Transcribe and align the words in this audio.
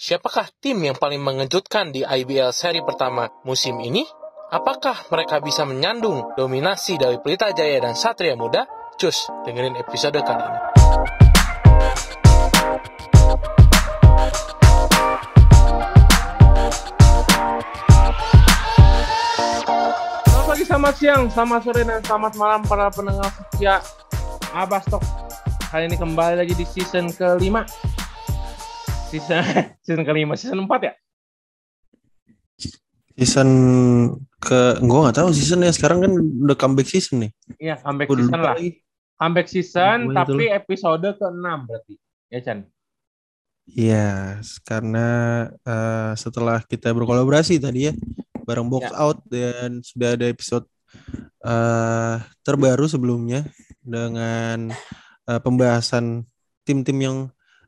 Siapakah 0.00 0.48
tim 0.64 0.80
yang 0.80 0.96
paling 0.96 1.20
mengejutkan 1.20 1.92
di 1.92 2.00
IBL 2.00 2.56
seri 2.56 2.80
pertama 2.80 3.28
musim 3.44 3.76
ini? 3.84 4.00
Apakah 4.48 4.96
mereka 5.12 5.44
bisa 5.44 5.68
menyandung 5.68 6.24
dominasi 6.40 6.96
dari 6.96 7.20
Pelita 7.20 7.52
Jaya 7.52 7.84
dan 7.84 7.92
Satria 7.92 8.32
Muda? 8.32 8.64
Cus, 8.96 9.28
dengerin 9.44 9.76
episode 9.76 10.16
kali 10.24 10.40
ini. 10.40 10.58
Selamat 20.24 20.46
pagi, 20.48 20.64
selamat 20.64 20.94
siang, 20.96 21.22
selamat 21.28 21.60
sore, 21.60 21.82
dan 21.84 22.00
selamat 22.00 22.32
malam 22.40 22.60
para 22.64 22.88
pendengar 22.88 23.28
setia 23.36 23.84
Abastok. 24.56 25.04
Kali 25.68 25.92
ini 25.92 26.00
kembali 26.00 26.40
lagi 26.40 26.56
di 26.56 26.64
season 26.64 27.12
kelima 27.12 27.68
season 29.10 29.42
season 29.84 30.02
kelima 30.06 30.34
season 30.38 30.62
empat 30.64 30.80
ya 30.90 30.94
season 33.18 33.48
ke 34.40 34.80
gue 34.80 35.00
nggak 35.04 35.18
tahu 35.20 35.28
seasonnya 35.34 35.74
sekarang 35.74 36.00
kan 36.00 36.12
udah 36.16 36.56
comeback 36.56 36.88
season 36.88 37.28
nih 37.28 37.32
iya 37.60 37.74
comeback 37.82 38.08
udah 38.08 38.24
season 38.24 38.40
lah 38.40 38.54
lagi. 38.56 38.70
comeback 39.20 39.48
season 39.50 39.98
Lupa 40.08 40.24
tapi 40.24 40.44
itu. 40.48 40.56
episode 40.56 41.06
ke 41.18 41.26
enam 41.28 41.58
berarti 41.68 41.94
ya 42.30 42.40
Chan 42.40 42.60
Iya, 43.70 44.42
karena 44.66 45.08
uh, 45.62 46.10
setelah 46.18 46.58
kita 46.66 46.90
berkolaborasi 46.90 47.62
tadi 47.62 47.86
ya 47.86 47.94
bareng 48.42 48.66
Box 48.66 48.90
ya. 48.90 48.98
Out 48.98 49.18
dan 49.30 49.78
sudah 49.78 50.18
ada 50.18 50.26
episode 50.26 50.66
uh, 51.46 52.18
terbaru 52.42 52.90
sebelumnya 52.90 53.46
dengan 53.78 54.74
uh, 55.30 55.38
pembahasan 55.38 56.26
tim-tim 56.66 56.98
yang 56.98 57.16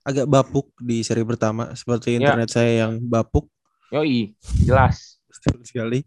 agak 0.02 0.26
bapuk 0.26 0.66
di 0.82 1.00
seri 1.06 1.22
pertama 1.22 1.70
seperti 1.78 2.18
ya. 2.18 2.26
internet 2.26 2.50
ya. 2.50 2.54
saya 2.58 2.72
yang 2.86 2.98
bapuk. 3.02 3.46
Yoi, 3.94 4.34
jelas. 4.66 5.22
sekali. 5.66 6.04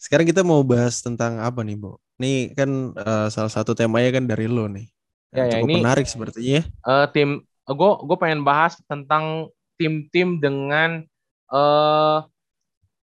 Sekarang 0.00 0.26
kita 0.26 0.40
mau 0.40 0.64
bahas 0.64 1.02
tentang 1.04 1.38
apa 1.38 1.60
nih, 1.60 1.76
Bu? 1.76 2.00
Ini 2.20 2.52
kan 2.52 2.96
uh, 2.96 3.28
salah 3.32 3.52
satu 3.52 3.72
temanya 3.72 4.20
kan 4.20 4.24
dari 4.28 4.48
lo 4.48 4.68
nih. 4.68 4.88
Ya, 5.30 5.46
ya 5.46 5.62
Cukup 5.62 5.68
ini 5.70 5.74
menarik 5.80 6.06
sepertinya. 6.08 6.60
Uh, 6.82 7.06
tim 7.14 7.44
gue 7.70 7.92
gue 8.02 8.16
pengen 8.18 8.42
bahas 8.42 8.74
tentang 8.90 9.46
tim-tim 9.78 10.42
dengan 10.42 11.06
uh, 11.54 12.26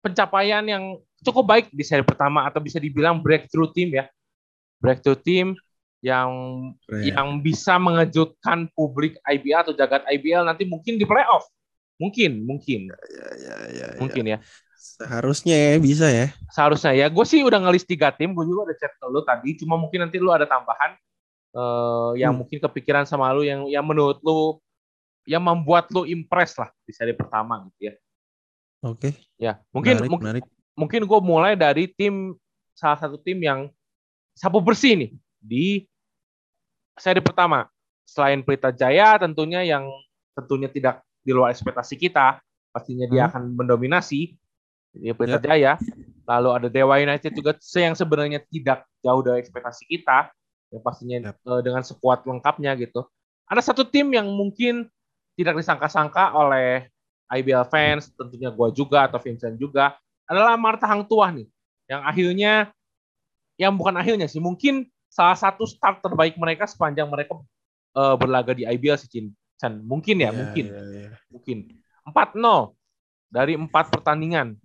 pencapaian 0.04 0.62
yang 0.68 1.00
cukup 1.24 1.46
baik 1.48 1.66
di 1.72 1.84
seri 1.84 2.04
pertama 2.04 2.44
atau 2.48 2.60
bisa 2.60 2.78
dibilang 2.78 3.24
breakthrough 3.24 3.72
team 3.72 3.96
ya. 3.96 4.06
Breakthrough 4.84 5.20
team 5.20 5.56
yang 6.00 6.32
Keren. 6.88 7.04
yang 7.04 7.30
bisa 7.44 7.76
mengejutkan 7.76 8.72
publik 8.72 9.20
IBL 9.28 9.68
atau 9.68 9.76
jagat 9.76 10.08
IBL 10.08 10.48
nanti 10.48 10.64
mungkin 10.64 10.96
di 10.96 11.04
playoff. 11.04 11.48
Mungkin, 12.00 12.48
mungkin. 12.48 12.88
Ya, 12.88 13.00
ya, 13.04 13.28
ya, 13.36 13.56
ya, 13.76 13.88
mungkin 14.00 14.24
ya. 14.24 14.38
Seharusnya 14.80 15.56
ya 15.56 15.76
bisa 15.84 16.08
ya. 16.08 16.32
Seharusnya 16.56 16.96
ya. 16.96 17.12
Gue 17.12 17.28
sih 17.28 17.44
udah 17.44 17.60
ngelis 17.60 17.84
tiga 17.84 18.16
tim. 18.16 18.32
Gue 18.32 18.48
juga 18.48 18.72
udah 18.72 18.76
chat 18.80 18.96
ke 18.96 19.06
lu 19.12 19.20
tadi. 19.28 19.60
Cuma 19.60 19.76
mungkin 19.76 20.08
nanti 20.08 20.16
lu 20.16 20.32
ada 20.32 20.48
tambahan 20.48 20.96
uh, 21.52 22.16
yang 22.16 22.32
hmm. 22.32 22.40
mungkin 22.44 22.58
kepikiran 22.64 23.04
sama 23.04 23.28
lu 23.36 23.44
yang 23.44 23.68
yang 23.68 23.84
menurut 23.84 24.24
lu 24.24 24.64
yang 25.28 25.44
membuat 25.44 25.92
lu 25.92 26.08
impress 26.08 26.56
lah 26.58 26.72
di 26.88 26.96
seri 26.96 27.12
pertama 27.12 27.68
gitu 27.68 27.92
ya. 27.92 27.94
Oke. 28.88 29.12
Okay. 29.12 29.14
Ya, 29.36 29.60
mungkin 29.76 30.00
menarik, 30.00 30.20
menarik. 30.24 30.46
mungkin 30.80 31.02
gue 31.04 31.20
mulai 31.20 31.54
dari 31.60 31.92
tim 31.92 32.40
salah 32.72 32.96
satu 32.96 33.20
tim 33.20 33.36
yang 33.44 33.68
sapu 34.32 34.64
bersih 34.64 34.96
nih 34.96 35.12
di 35.40 35.88
seri 37.00 37.24
pertama. 37.24 37.66
Selain 38.04 38.42
Pelita 38.42 38.74
Jaya 38.74 39.22
tentunya 39.22 39.62
yang 39.62 39.86
tentunya 40.34 40.68
tidak 40.68 41.06
di 41.22 41.30
luar 41.30 41.54
ekspektasi 41.54 41.96
kita, 42.00 42.42
pastinya 42.74 43.06
dia 43.06 43.28
hmm. 43.28 43.30
akan 43.34 43.44
mendominasi 43.54 44.34
di 44.94 45.10
Pelita 45.14 45.40
yep. 45.40 45.46
Jaya. 45.46 45.74
Lalu 46.30 46.50
ada 46.54 46.68
Dewa 46.70 46.96
United 47.02 47.32
juga 47.34 47.58
yang 47.78 47.94
sebenarnya 47.98 48.40
tidak 48.50 48.86
jauh 49.02 49.22
dari 49.22 49.42
ekspektasi 49.42 49.86
kita, 49.90 50.30
yang 50.74 50.82
pastinya 50.82 51.18
yep. 51.30 51.38
uh, 51.46 51.62
dengan 51.62 51.86
sekuat 51.86 52.26
lengkapnya 52.26 52.74
gitu. 52.78 53.06
Ada 53.50 53.74
satu 53.74 53.86
tim 53.86 54.14
yang 54.14 54.30
mungkin 54.30 54.90
tidak 55.34 55.58
disangka-sangka 55.58 56.34
oleh 56.34 56.90
IBL 57.30 57.66
fans, 57.70 58.10
tentunya 58.14 58.50
gue 58.50 58.68
juga 58.74 59.06
atau 59.06 59.22
Vincent 59.22 59.58
juga, 59.58 59.98
adalah 60.26 60.58
Marta 60.58 60.86
Hang 60.86 61.06
Tuah 61.06 61.34
nih, 61.34 61.48
yang 61.90 62.02
akhirnya, 62.06 62.54
yang 63.58 63.74
bukan 63.74 63.98
akhirnya 63.98 64.26
sih, 64.26 64.42
mungkin 64.42 64.90
salah 65.10 65.36
satu 65.36 65.66
start 65.66 66.06
terbaik 66.06 66.38
mereka 66.38 66.70
sepanjang 66.70 67.10
mereka 67.10 67.36
uh, 67.98 68.16
berlaga 68.16 68.54
di 68.54 68.64
IBL 68.64 68.96
sih 68.96 69.10
Cin. 69.10 69.26
Chan. 69.60 69.84
Mungkin 69.84 70.24
ya, 70.24 70.30
yeah, 70.30 70.32
mungkin. 70.32 70.66
Yeah, 70.72 70.88
yeah. 71.12 71.14
Mungkin. 71.28 71.58
4-0 72.08 72.74
dari 73.28 73.54
empat 73.60 73.92
pertandingan. 73.92 74.56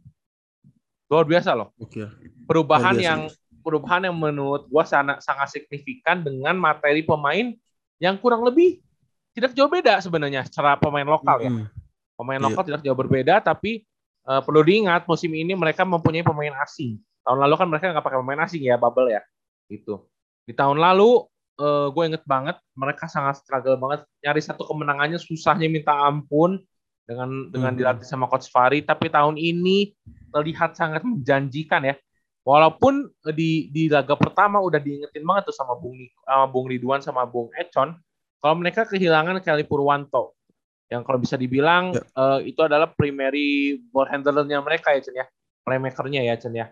Luar 1.11 1.27
biasa 1.27 1.53
loh. 1.53 1.75
Okay. 1.77 2.07
Perubahan 2.47 2.95
biasa. 2.95 3.05
yang 3.05 3.21
perubahan 3.61 4.07
yang 4.07 4.17
menurut 4.17 4.71
gua 4.71 4.87
sangat 4.87 5.21
sangat 5.25 5.51
signifikan 5.57 6.23
dengan 6.23 6.55
materi 6.57 7.03
pemain 7.03 7.53
yang 7.99 8.17
kurang 8.21 8.45
lebih 8.45 8.81
tidak 9.35 9.57
jauh 9.57 9.69
beda 9.69 9.99
sebenarnya 10.05 10.47
secara 10.47 10.77
pemain 10.79 11.05
lokal 11.05 11.43
mm 11.43 11.45
-hmm. 11.45 11.59
ya. 11.59 11.67
Pemain 12.15 12.39
yeah. 12.39 12.47
lokal 12.47 12.63
tidak 12.65 12.81
jauh 12.87 12.97
berbeda 12.97 13.35
tapi 13.43 13.83
uh, 14.31 14.41
perlu 14.41 14.63
diingat 14.63 15.05
musim 15.05 15.33
ini 15.35 15.53
mereka 15.53 15.83
mempunyai 15.83 16.25
pemain 16.25 16.55
asing. 16.65 17.03
Tahun 17.25 17.39
lalu 17.41 17.55
kan 17.57 17.67
mereka 17.69 17.85
nggak 17.93 18.05
pakai 18.05 18.19
pemain 18.21 18.41
asing 18.47 18.63
ya, 18.65 18.77
bubble 18.77 19.11
ya. 19.11 19.23
Gitu. 19.69 20.01
Di 20.45 20.53
tahun 20.53 20.77
lalu 20.77 21.25
uh, 21.61 21.89
gue 21.91 22.05
inget 22.05 22.25
banget 22.29 22.57
mereka 22.77 23.09
sangat 23.09 23.41
struggle 23.41 23.81
banget. 23.81 24.05
Nyari 24.25 24.41
satu 24.45 24.69
kemenangannya 24.69 25.19
susahnya 25.21 25.69
minta 25.71 25.93
ampun 25.95 26.61
dengan 27.05 27.53
dengan 27.53 27.73
hmm. 27.75 27.79
dilatih 27.81 28.07
sama 28.07 28.29
coach 28.29 28.49
Fari. 28.53 28.85
Tapi 28.85 29.09
tahun 29.09 29.41
ini 29.41 29.93
terlihat 30.33 30.77
sangat 30.77 31.03
menjanjikan 31.05 31.85
ya. 31.85 31.95
Walaupun 32.45 33.09
di 33.33 33.73
di 33.73 33.89
laga 33.89 34.21
pertama 34.21 34.61
udah 34.61 34.77
diingetin 34.77 35.25
banget 35.25 35.49
tuh 35.49 35.57
sama 35.57 35.81
Bung 35.81 35.97
sama 36.29 36.45
Bung 36.45 36.67
Ridwan 36.69 37.01
sama 37.01 37.25
Bung 37.25 37.49
Econ 37.57 37.97
kalau 38.45 38.55
mereka 38.61 38.85
kehilangan 38.85 39.41
Kelly 39.41 39.65
Purwanto. 39.65 40.37
Yang 40.93 41.09
kalau 41.09 41.17
bisa 41.17 41.41
dibilang 41.41 41.97
ya. 41.97 42.05
uh, 42.13 42.39
itu 42.45 42.61
adalah 42.61 42.93
primary 42.93 43.81
ball 43.89 44.05
handlernya 44.05 44.61
mereka 44.61 44.93
ya 44.93 45.01
Chen 45.01 45.17
ya. 45.17 45.27
Playmakernya 45.65 46.21
ya 46.21 46.37
Chen 46.37 46.53
ya 46.53 46.69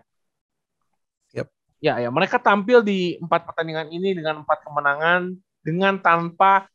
Ya, 1.83 1.99
ya 1.99 2.07
mereka 2.07 2.39
tampil 2.39 2.79
di 2.79 3.19
empat 3.19 3.43
pertandingan 3.43 3.91
ini 3.91 4.15
dengan 4.15 4.47
empat 4.47 4.63
kemenangan 4.63 5.35
dengan 5.59 5.99
tanpa 5.99 6.71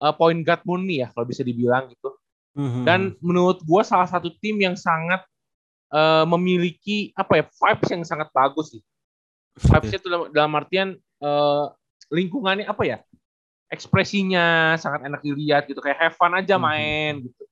uh, 0.00 0.16
point 0.16 0.40
guard 0.40 0.64
murni 0.64 1.04
ya 1.04 1.12
kalau 1.12 1.28
bisa 1.28 1.44
dibilang 1.44 1.92
gitu. 1.92 2.16
Mm-hmm. 2.56 2.84
Dan 2.88 3.00
menurut 3.20 3.60
gue 3.60 3.82
salah 3.84 4.08
satu 4.08 4.32
tim 4.40 4.56
yang 4.56 4.80
sangat 4.80 5.20
uh, 5.92 6.24
memiliki 6.24 7.12
apa 7.12 7.36
ya 7.36 7.44
vibes 7.52 7.88
yang 7.92 8.02
sangat 8.08 8.32
bagus 8.32 8.72
sih. 8.72 8.82
Vibesnya 9.60 10.00
itu 10.00 10.08
dalam, 10.08 10.32
dalam 10.32 10.52
artian 10.56 10.96
uh, 11.20 11.68
lingkungannya 12.08 12.64
apa 12.64 12.82
ya? 12.88 12.98
Ekspresinya 13.68 14.74
sangat 14.80 15.04
enak 15.04 15.20
dilihat 15.20 15.68
gitu 15.68 15.84
kayak 15.84 16.00
have 16.00 16.16
fun 16.16 16.32
aja 16.32 16.56
mhm. 16.56 16.64
main 16.64 17.12
mm-hmm. 17.20 17.28
gitu. 17.28 17.44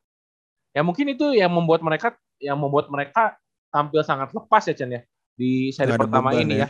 Ya 0.72 0.80
mungkin 0.80 1.04
itu 1.12 1.36
yang 1.36 1.52
membuat 1.52 1.84
mereka 1.84 2.16
yang 2.40 2.56
membuat 2.56 2.88
mereka 2.88 3.36
tampil 3.68 4.00
sangat 4.00 4.32
lepas 4.32 4.64
ya 4.64 4.72
Chan 4.72 4.88
ya 4.88 5.04
di 5.38 5.70
seri 5.70 5.94
pertama 5.94 6.34
ini 6.34 6.58
ya. 6.58 6.66
ya. 6.66 6.68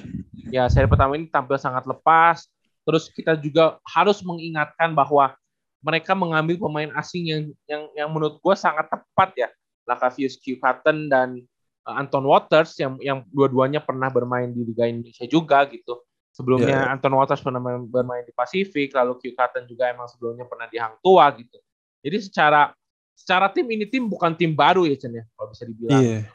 Ya, 0.48 0.64
seri 0.68 0.84
pertama 0.84 1.16
ini 1.16 1.32
tampil 1.32 1.56
sangat 1.56 1.88
lepas. 1.88 2.44
Terus 2.84 3.08
kita 3.08 3.32
juga 3.40 3.80
harus 3.88 4.20
mengingatkan 4.20 4.92
bahwa 4.92 5.32
mereka 5.80 6.12
mengambil 6.12 6.60
pemain 6.60 6.92
asing 7.00 7.32
yang 7.32 7.42
yang 7.64 7.82
yang 7.96 8.08
menurut 8.12 8.36
gue 8.44 8.54
sangat 8.54 8.92
tepat 8.92 9.32
ya. 9.34 9.48
Lakavius 9.88 10.36
Q. 10.36 10.60
Cotton 10.60 11.08
dan 11.08 11.40
uh, 11.88 11.96
Anton 11.96 12.28
Waters 12.28 12.76
yang 12.76 13.00
yang 13.00 13.24
dua-duanya 13.32 13.80
pernah 13.80 14.12
bermain 14.12 14.52
di 14.52 14.68
Liga 14.68 14.84
Indonesia 14.84 15.24
juga 15.24 15.64
gitu. 15.64 16.04
Sebelumnya 16.36 16.84
yeah. 16.84 16.92
Anton 16.92 17.16
Waters 17.16 17.40
pernah 17.40 17.58
bermain 17.88 18.22
di 18.28 18.36
Pasifik, 18.36 18.92
lalu 18.92 19.16
Q. 19.16 19.32
Cotton 19.32 19.64
juga 19.64 19.88
emang 19.88 20.04
sebelumnya 20.12 20.44
pernah 20.44 20.68
di 20.68 20.76
Hang 20.76 21.00
Tua 21.00 21.24
gitu. 21.32 21.56
Jadi 22.04 22.16
secara 22.20 22.68
secara 23.16 23.48
tim 23.48 23.64
ini 23.72 23.88
tim 23.88 24.04
bukan 24.04 24.36
tim 24.36 24.52
baru 24.52 24.84
ya 24.84 24.94
Chen 25.00 25.16
ya 25.16 25.24
kalau 25.32 25.56
bisa 25.56 25.64
dibilang. 25.64 26.04
Yeah 26.04 26.28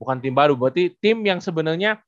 bukan 0.00 0.16
tim 0.20 0.34
baru 0.34 0.56
berarti 0.56 0.92
tim 0.98 1.20
yang 1.24 1.38
sebenarnya 1.38 2.00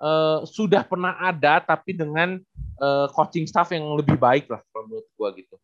uh, 0.00 0.44
sudah 0.48 0.84
pernah 0.84 1.16
ada 1.20 1.60
tapi 1.60 1.92
dengan 1.92 2.40
uh, 2.80 3.06
coaching 3.12 3.44
staff 3.44 3.72
yang 3.72 3.84
lebih 3.96 4.16
baik 4.16 4.48
lah 4.48 4.60
kalau 4.72 4.84
menurut 4.88 5.08
gua 5.16 5.28
gitu 5.36 5.56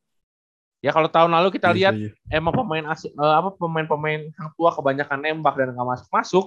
ya 0.83 0.91
kalau 0.91 1.09
tahun 1.09 1.33
lalu 1.33 1.49
kita 1.57 1.73
iya, 1.73 1.77
lihat 1.79 1.95
iya. 1.97 2.11
emang 2.29 2.53
pemain 2.53 2.85
asing 2.93 3.15
uh, 3.17 3.39
apa 3.41 3.55
pemain-pemain 3.57 4.29
yang 4.29 4.49
tua 4.59 4.71
kebanyakan 4.75 5.19
nembak 5.21 5.55
dan 5.57 5.73
nggak 5.73 5.89
masuk 5.89 6.09
masuk 6.13 6.47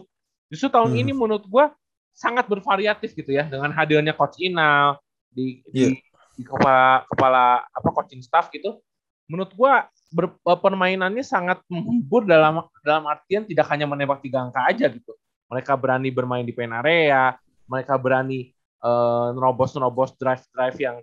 justru 0.51 0.69
tahun 0.69 0.93
hmm. 0.93 1.01
ini 1.01 1.11
menurut 1.15 1.45
gua 1.49 1.73
sangat 2.15 2.47
bervariatif 2.47 3.11
gitu 3.11 3.33
ya 3.33 3.43
dengan 3.49 3.73
hadirnya 3.75 4.15
coach 4.15 4.39
Inal 4.39 5.01
di, 5.27 5.59
yeah. 5.73 5.91
di, 5.91 5.99
di 6.39 6.43
kepala 6.47 7.03
kepala 7.11 7.43
apa 7.67 7.89
coaching 7.91 8.23
staff 8.23 8.47
gitu 8.55 8.79
menurut 9.25 9.51
gua 9.57 9.89
ber, 10.13 10.31
eh, 10.31 10.59
permainannya 10.59 11.25
sangat 11.25 11.59
menghibur 11.67 12.23
dalam 12.23 12.63
dalam 12.85 13.05
artian 13.09 13.43
tidak 13.43 13.67
hanya 13.73 13.89
menembak 13.89 14.23
tiga 14.23 14.45
angka 14.45 14.61
aja 14.63 14.87
gitu. 14.87 15.13
Mereka 15.51 15.77
berani 15.77 16.09
bermain 16.09 16.45
di 16.45 16.53
pen 16.55 16.73
area, 16.73 17.37
mereka 17.69 17.99
berani 18.01 18.49
uh, 18.81 19.33
nerobos 19.33 19.77
nerobos 19.77 20.17
drive 20.17 20.41
drive 20.49 20.77
yang 20.81 20.97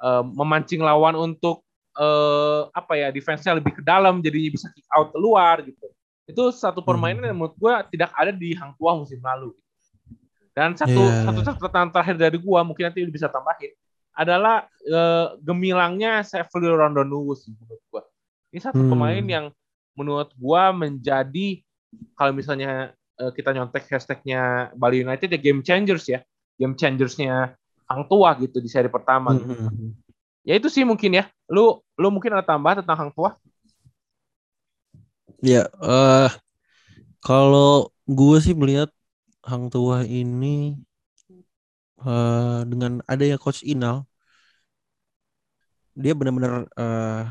uh, 0.00 0.20
memancing 0.20 0.84
lawan 0.84 1.16
untuk 1.16 1.64
uh, 1.96 2.68
apa 2.76 2.96
ya 2.96 3.08
defense-nya 3.08 3.56
lebih 3.56 3.80
ke 3.80 3.82
dalam 3.84 4.20
jadinya 4.20 4.50
bisa 4.52 4.68
kick 4.72 4.84
out 4.92 5.12
keluar 5.16 5.64
gitu. 5.64 5.88
Itu 6.26 6.50
satu 6.50 6.82
permainan 6.82 7.22
hmm. 7.22 7.28
yang 7.32 7.38
menurut 7.38 7.56
gue 7.56 7.74
tidak 7.96 8.10
ada 8.18 8.32
di 8.34 8.52
Hang 8.58 8.74
Tua 8.76 8.98
musim 8.98 9.22
lalu. 9.22 9.54
Dan 10.56 10.72
satu 10.72 10.96
yeah. 10.96 11.24
satu 11.28 11.40
catatan 11.44 11.92
terakhir 11.92 12.16
dari 12.16 12.38
gue 12.40 12.60
mungkin 12.64 12.88
nanti 12.88 13.04
bisa 13.08 13.28
tambahin 13.28 13.72
adalah 14.16 14.64
uh, 14.88 15.36
gemilangnya 15.44 16.24
Sheffield 16.24 16.80
Rondonu 16.80 17.36
menurut 17.36 17.82
gue. 17.92 18.02
Ini 18.56 18.60
satu 18.64 18.80
hmm. 18.80 18.90
pemain 18.90 19.24
yang 19.24 19.46
menurut 19.92 20.32
gue 20.32 20.62
menjadi 20.72 21.48
kalau 22.16 22.32
misalnya 22.32 22.96
uh, 23.20 23.28
kita 23.30 23.52
nyontek 23.52 23.84
hashtagnya 23.92 24.72
Bali 24.72 25.04
United 25.04 25.28
ya 25.28 25.40
game 25.40 25.60
changers 25.60 26.08
ya, 26.08 26.24
game 26.56 26.72
changersnya 26.72 27.54
Hang 27.86 28.08
Tua 28.08 28.34
gitu 28.40 28.58
di 28.58 28.72
seri 28.72 28.88
pertama. 28.88 29.36
Gitu. 29.36 29.52
Hmm. 29.52 29.68
Gitu. 29.68 29.84
Ya 30.46 30.54
itu 30.56 30.68
sih 30.72 30.82
mungkin 30.88 31.12
ya. 31.12 31.28
Lu 31.52 31.84
lu 32.00 32.08
mungkin 32.08 32.32
ada 32.32 32.42
tambah 32.42 32.80
tentang 32.80 32.96
Hang 32.96 33.12
Tua? 33.12 33.36
Ya, 35.44 35.68
uh, 35.84 36.32
kalau 37.20 37.92
gue 38.08 38.40
sih 38.40 38.56
melihat 38.56 38.88
Hang 39.44 39.68
Tua 39.68 40.08
ini 40.08 40.80
uh, 42.02 42.66
dengan 42.68 43.00
adanya 43.08 43.40
coach 43.40 43.64
Inal, 43.64 44.04
dia 45.96 46.12
benar-benar 46.12 46.68
uh, 46.76 47.24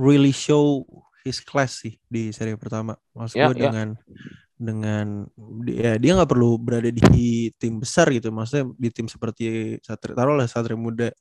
really 0.00 0.32
show 0.32 0.84
his 1.26 1.42
class 1.42 1.84
sih 1.84 1.98
di 2.08 2.32
seri 2.32 2.56
pertama. 2.56 2.96
Maksud 3.12 3.36
yeah, 3.36 3.48
gue 3.50 3.56
yeah. 3.58 3.64
dengan 3.68 3.88
dengan 4.56 5.06
ya 5.68 6.00
dia 6.00 6.16
nggak 6.16 6.30
perlu 6.32 6.56
berada 6.56 6.88
di 6.88 7.52
tim 7.60 7.82
besar 7.82 8.08
gitu, 8.08 8.32
maksudnya 8.32 8.72
di 8.80 8.88
tim 8.88 9.04
seperti 9.04 9.76
Satria 9.84 10.16
taruhlah 10.16 10.48
Satria 10.48 10.78
Muda 10.80 11.12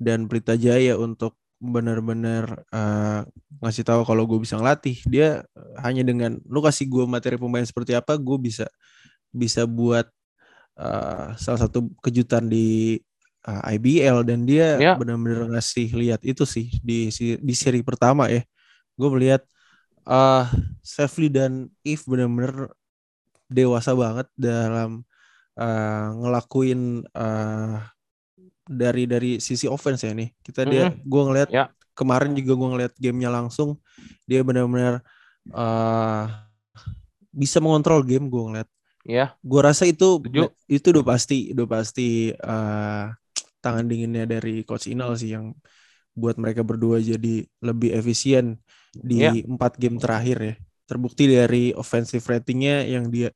dan 0.00 0.24
Pelita 0.24 0.56
Jaya 0.56 0.96
untuk 0.96 1.36
benar-benar 1.60 2.64
uh, 2.72 3.20
ngasih 3.60 3.84
tahu 3.84 4.00
kalau 4.08 4.24
gue 4.24 4.40
bisa 4.40 4.56
ngelatih 4.56 4.96
dia 5.04 5.44
hanya 5.84 6.00
dengan 6.00 6.40
lu 6.48 6.64
kasih 6.64 6.88
gue 6.88 7.04
materi 7.04 7.36
pemain 7.36 7.60
seperti 7.60 7.92
apa 7.92 8.16
gue 8.16 8.38
bisa 8.40 8.64
bisa 9.28 9.68
buat 9.68 10.08
uh, 10.80 11.36
salah 11.36 11.60
satu 11.68 11.92
kejutan 12.00 12.48
di 12.48 12.96
uh, 13.44 13.60
eh, 13.68 13.76
IBL 13.76 14.24
dan 14.24 14.48
dia 14.48 14.80
ya. 14.80 14.92
benar-benar 14.96 15.52
ngasih 15.52 15.92
lihat 15.92 16.24
itu 16.24 16.48
sih 16.48 16.72
di 16.80 17.12
di 17.38 17.54
seri 17.54 17.84
pertama 17.84 18.32
ya 18.32 18.40
gue 18.96 19.08
melihat 19.12 19.44
uh, 20.08 20.48
Safely 20.80 21.28
dan 21.28 21.68
If 21.84 22.08
benar-benar 22.08 22.72
dewasa 23.50 23.92
banget 23.92 24.28
dalam 24.38 25.02
uh, 25.58 26.06
ngelakuin 26.20 27.04
uh, 27.12 27.82
dari 28.70 29.04
dari 29.10 29.42
sisi 29.42 29.66
offense 29.66 30.06
ya 30.06 30.14
nih. 30.14 30.30
Kita 30.40 30.62
dia 30.62 30.88
mm 30.88 30.92
-hmm. 30.94 31.02
gue 31.08 31.22
ngeliat 31.26 31.50
yeah. 31.50 31.68
kemarin 31.96 32.32
juga 32.38 32.52
gue 32.54 32.68
ngeliat 32.76 32.92
gamenya 32.96 33.30
langsung 33.32 33.80
dia 34.28 34.46
benar-benar 34.46 35.02
uh, 35.50 36.30
bisa 37.34 37.58
mengontrol 37.58 38.06
game 38.06 38.30
gue 38.30 38.42
ngeliat. 38.46 38.68
Ya. 39.10 39.34
Gue 39.42 39.60
rasa 39.60 39.90
itu 39.90 40.22
Tujuh. 40.22 40.54
itu 40.70 40.86
udah 40.94 41.04
pasti 41.04 41.50
udah 41.50 41.66
pasti 41.66 42.30
uh, 42.30 43.10
tangan 43.58 43.84
dinginnya 43.90 44.30
dari 44.30 44.62
coach 44.62 44.86
Inal 44.86 45.18
sih 45.18 45.34
yang 45.34 45.50
buat 46.14 46.38
mereka 46.38 46.62
berdua 46.62 47.02
jadi 47.02 47.42
lebih 47.62 47.90
efisien 47.90 48.62
di 48.94 49.22
iya. 49.22 49.34
empat 49.34 49.76
yeah. 49.76 49.80
game 49.82 49.98
terakhir 49.98 50.38
ya. 50.38 50.54
Terbukti 50.86 51.30
dari 51.30 51.70
offensive 51.74 52.22
ratingnya 52.22 52.86
yang 52.86 53.10
dia 53.10 53.30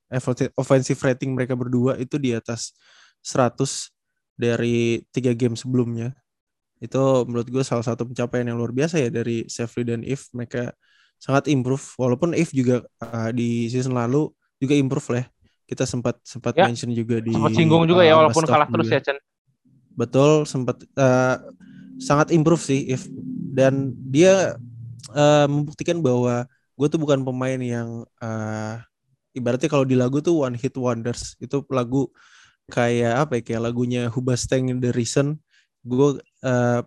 offensive 0.58 0.98
rating 1.02 1.34
mereka 1.34 1.54
berdua 1.54 1.98
itu 1.98 2.18
di 2.18 2.34
atas 2.34 2.74
100 3.22 3.90
dari 4.34 5.06
tiga 5.14 5.30
game 5.30 5.54
sebelumnya 5.54 6.10
itu 6.82 7.02
menurut 7.24 7.48
gue 7.48 7.64
salah 7.64 7.86
satu 7.86 8.04
pencapaian 8.04 8.50
yang 8.50 8.58
luar 8.60 8.74
biasa 8.74 9.00
ya 9.00 9.08
dari 9.08 9.48
Safely 9.48 9.88
dan 9.88 10.02
If 10.04 10.28
mereka 10.36 10.74
sangat 11.16 11.48
improve 11.48 11.80
walaupun 11.96 12.36
If 12.36 12.52
juga 12.52 12.84
uh, 13.00 13.30
di 13.32 13.72
season 13.72 13.96
lalu 13.96 14.28
juga 14.60 14.74
improve 14.76 15.08
lah 15.14 15.20
ya. 15.24 15.26
Kita 15.64 15.88
sempat 15.88 16.20
sempat 16.24 16.52
ya, 16.56 16.68
mention 16.68 16.92
juga 16.92 17.20
di 17.20 17.32
sempat 17.32 17.56
singgung 17.56 17.88
juga 17.88 18.04
uh, 18.04 18.08
ya 18.08 18.14
walaupun 18.20 18.44
kalah 18.44 18.68
terus 18.68 18.88
ya 18.92 19.00
Chen 19.00 19.18
betul 19.94 20.44
sempat 20.44 20.82
uh, 20.98 21.38
sangat 21.96 22.34
improve 22.34 22.60
sih 22.60 22.90
If 22.90 23.06
dan 23.54 23.94
dia 24.10 24.58
uh, 25.14 25.46
membuktikan 25.46 26.02
bahwa 26.02 26.50
gue 26.74 26.86
tuh 26.90 26.98
bukan 26.98 27.22
pemain 27.22 27.60
yang 27.60 28.02
uh, 28.18 28.82
ibaratnya 29.34 29.70
kalau 29.70 29.86
di 29.86 29.94
lagu 29.98 30.18
tuh 30.18 30.42
one 30.42 30.58
hit 30.58 30.74
wonders. 30.74 31.38
Itu 31.38 31.62
lagu 31.70 32.10
kayak 32.70 33.28
apa 33.28 33.38
ya 33.38 33.42
kayak 33.46 33.62
lagunya 33.62 34.02
Hubastang 34.10 34.70
in 34.70 34.82
the 34.82 34.90
Reason. 34.90 35.38
Gue 35.86 36.18
uh, 36.42 36.80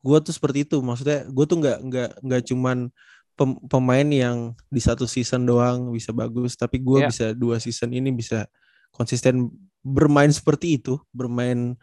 gue 0.00 0.18
tuh 0.24 0.32
seperti 0.32 0.64
itu. 0.64 0.80
Maksudnya 0.80 1.28
gue 1.28 1.44
tuh 1.44 1.58
nggak 1.60 1.78
nggak 1.84 2.10
nggak 2.24 2.42
cuman 2.48 2.88
pem, 3.36 3.56
pemain 3.68 4.08
yang 4.08 4.52
di 4.68 4.80
satu 4.80 5.08
season 5.08 5.44
doang 5.44 5.92
bisa 5.92 6.10
bagus 6.12 6.56
tapi 6.56 6.80
gue 6.80 7.04
yeah. 7.04 7.08
bisa 7.10 7.26
dua 7.32 7.56
season 7.58 7.92
ini 7.92 8.12
bisa 8.12 8.46
konsisten 8.92 9.48
bermain 9.82 10.30
seperti 10.30 10.78
itu 10.78 11.00
bermain 11.10 11.74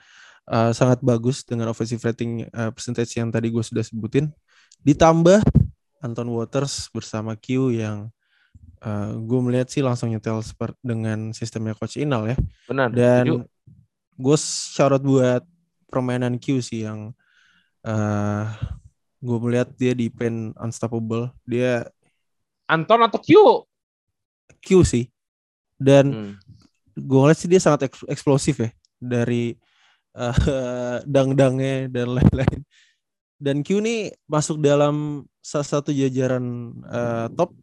uh, 0.47 0.71
sangat 0.71 1.03
bagus 1.03 1.43
dengan 1.43 1.69
offensive 1.69 2.01
rating 2.01 2.47
uh, 2.53 2.71
percentage 2.71 3.11
yang 3.17 3.29
tadi 3.29 3.51
gue 3.51 3.63
sudah 3.65 3.83
sebutin 3.83 4.31
ditambah 4.83 5.43
Anton 5.99 6.31
Waters 6.31 6.87
bersama 6.95 7.35
Q 7.35 7.75
yang 7.75 8.07
uh, 8.83 8.87
eh, 8.87 9.11
gue 9.19 9.39
melihat 9.43 9.67
sih 9.67 9.83
langsung 9.83 10.11
nyetel 10.11 10.39
dengan 10.79 11.35
sistemnya 11.35 11.75
coach 11.75 11.99
Inal 11.99 12.31
ya. 12.31 12.37
Benar. 12.67 12.89
Dan 12.95 13.43
gue 14.19 14.37
syarat 14.39 15.03
buat 15.03 15.43
permainan 15.91 16.39
Q 16.39 16.63
sih 16.63 16.87
yang 16.87 17.11
uh, 17.83 18.45
gue 19.19 19.37
melihat 19.39 19.69
dia 19.75 19.91
di 19.95 20.07
pen 20.07 20.55
unstoppable. 20.59 21.31
Dia 21.43 21.87
Anton 22.69 23.01
atau 23.03 23.19
Q? 23.19 23.29
Q 24.63 24.69
sih. 24.83 25.05
Dan 25.79 26.11
hmm. 26.11 26.33
gue 26.95 27.19
ngeliat 27.19 27.39
sih 27.39 27.49
dia 27.51 27.61
sangat 27.63 27.91
eksplosif 28.07 28.59
ya 28.59 28.69
dari 28.99 29.55
uh, 30.15 30.99
dang-dangnya 31.13 31.87
dan 31.91 32.15
lain-lain. 32.15 32.61
Dan 33.39 33.63
Q 33.63 33.79
ini 33.79 34.11
masuk 34.27 34.59
dalam 34.59 35.23
salah 35.39 35.67
satu 35.67 35.95
jajaran 35.95 36.75
uh, 36.85 37.31
top 37.31 37.55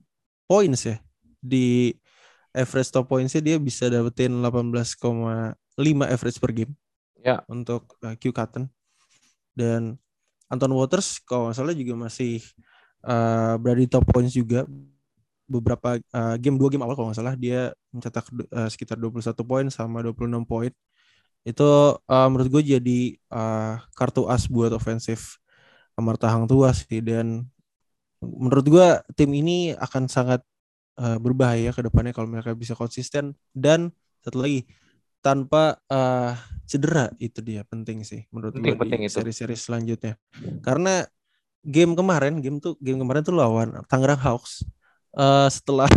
points 0.48 0.88
ya 0.88 0.96
di 1.36 1.92
average 2.56 2.90
top 2.90 3.06
pointsnya 3.06 3.44
dia 3.44 3.56
bisa 3.60 3.92
dapetin 3.92 4.32
18,5 4.40 4.96
average 6.08 6.38
per 6.40 6.50
game 6.56 6.72
ya 7.20 7.44
untuk 7.52 7.94
uh, 8.00 8.16
Q 8.16 8.32
Cotton 8.32 8.64
dan 9.52 10.00
Anton 10.46 10.72
Waters 10.74 11.18
kalau 11.26 11.50
nggak 11.50 11.56
salah 11.58 11.74
juga 11.74 11.94
masih 11.98 12.42
uh, 13.02 13.58
berada 13.58 13.80
di 13.82 13.90
top 13.90 14.04
points 14.10 14.34
juga. 14.34 14.66
Beberapa 15.46 16.02
uh, 16.10 16.34
game 16.42 16.58
dua 16.58 16.68
game 16.74 16.82
awal 16.82 16.98
kalau 16.98 17.08
nggak 17.10 17.18
salah 17.22 17.34
dia 17.38 17.70
mencetak 17.94 18.26
uh, 18.50 18.66
sekitar 18.66 18.98
21 18.98 19.22
poin 19.46 19.66
sama 19.70 20.02
26 20.02 20.42
poin. 20.42 20.72
Itu 21.46 21.98
uh, 22.02 22.28
menurut 22.30 22.50
gue 22.50 22.62
jadi 22.78 23.00
uh, 23.30 23.78
kartu 23.94 24.26
as 24.26 24.50
buat 24.50 24.74
ofensif 24.74 25.38
Amarta 25.94 26.26
Hang 26.26 26.50
Tua 26.50 26.74
sih. 26.74 26.98
Dan 26.98 27.46
menurut 28.18 28.66
gue 28.66 28.86
tim 29.14 29.30
ini 29.30 29.70
akan 29.78 30.10
sangat 30.10 30.42
uh, 30.98 31.18
berbahaya 31.22 31.70
ke 31.70 31.86
depannya 31.86 32.10
kalau 32.10 32.26
mereka 32.26 32.50
bisa 32.58 32.74
konsisten. 32.74 33.38
Dan 33.54 33.94
satu 34.26 34.42
lagi 34.42 34.66
tanpa 35.26 35.74
uh, 35.90 36.38
cedera 36.70 37.10
itu 37.18 37.42
dia 37.42 37.66
penting 37.66 38.06
sih 38.06 38.22
menurut 38.30 38.54
penting, 38.54 38.78
gue 38.78 38.78
penting 38.78 39.00
di 39.02 39.10
seri-seri 39.10 39.58
selanjutnya. 39.58 40.14
Karena 40.62 41.02
game 41.66 41.98
kemarin 41.98 42.38
game 42.38 42.62
tuh 42.62 42.78
game 42.78 43.02
kemarin 43.02 43.26
tuh 43.26 43.34
lawan 43.34 43.74
Tangerang 43.90 44.22
Hawks. 44.22 44.62
Uh, 45.10 45.50
setelah 45.50 45.90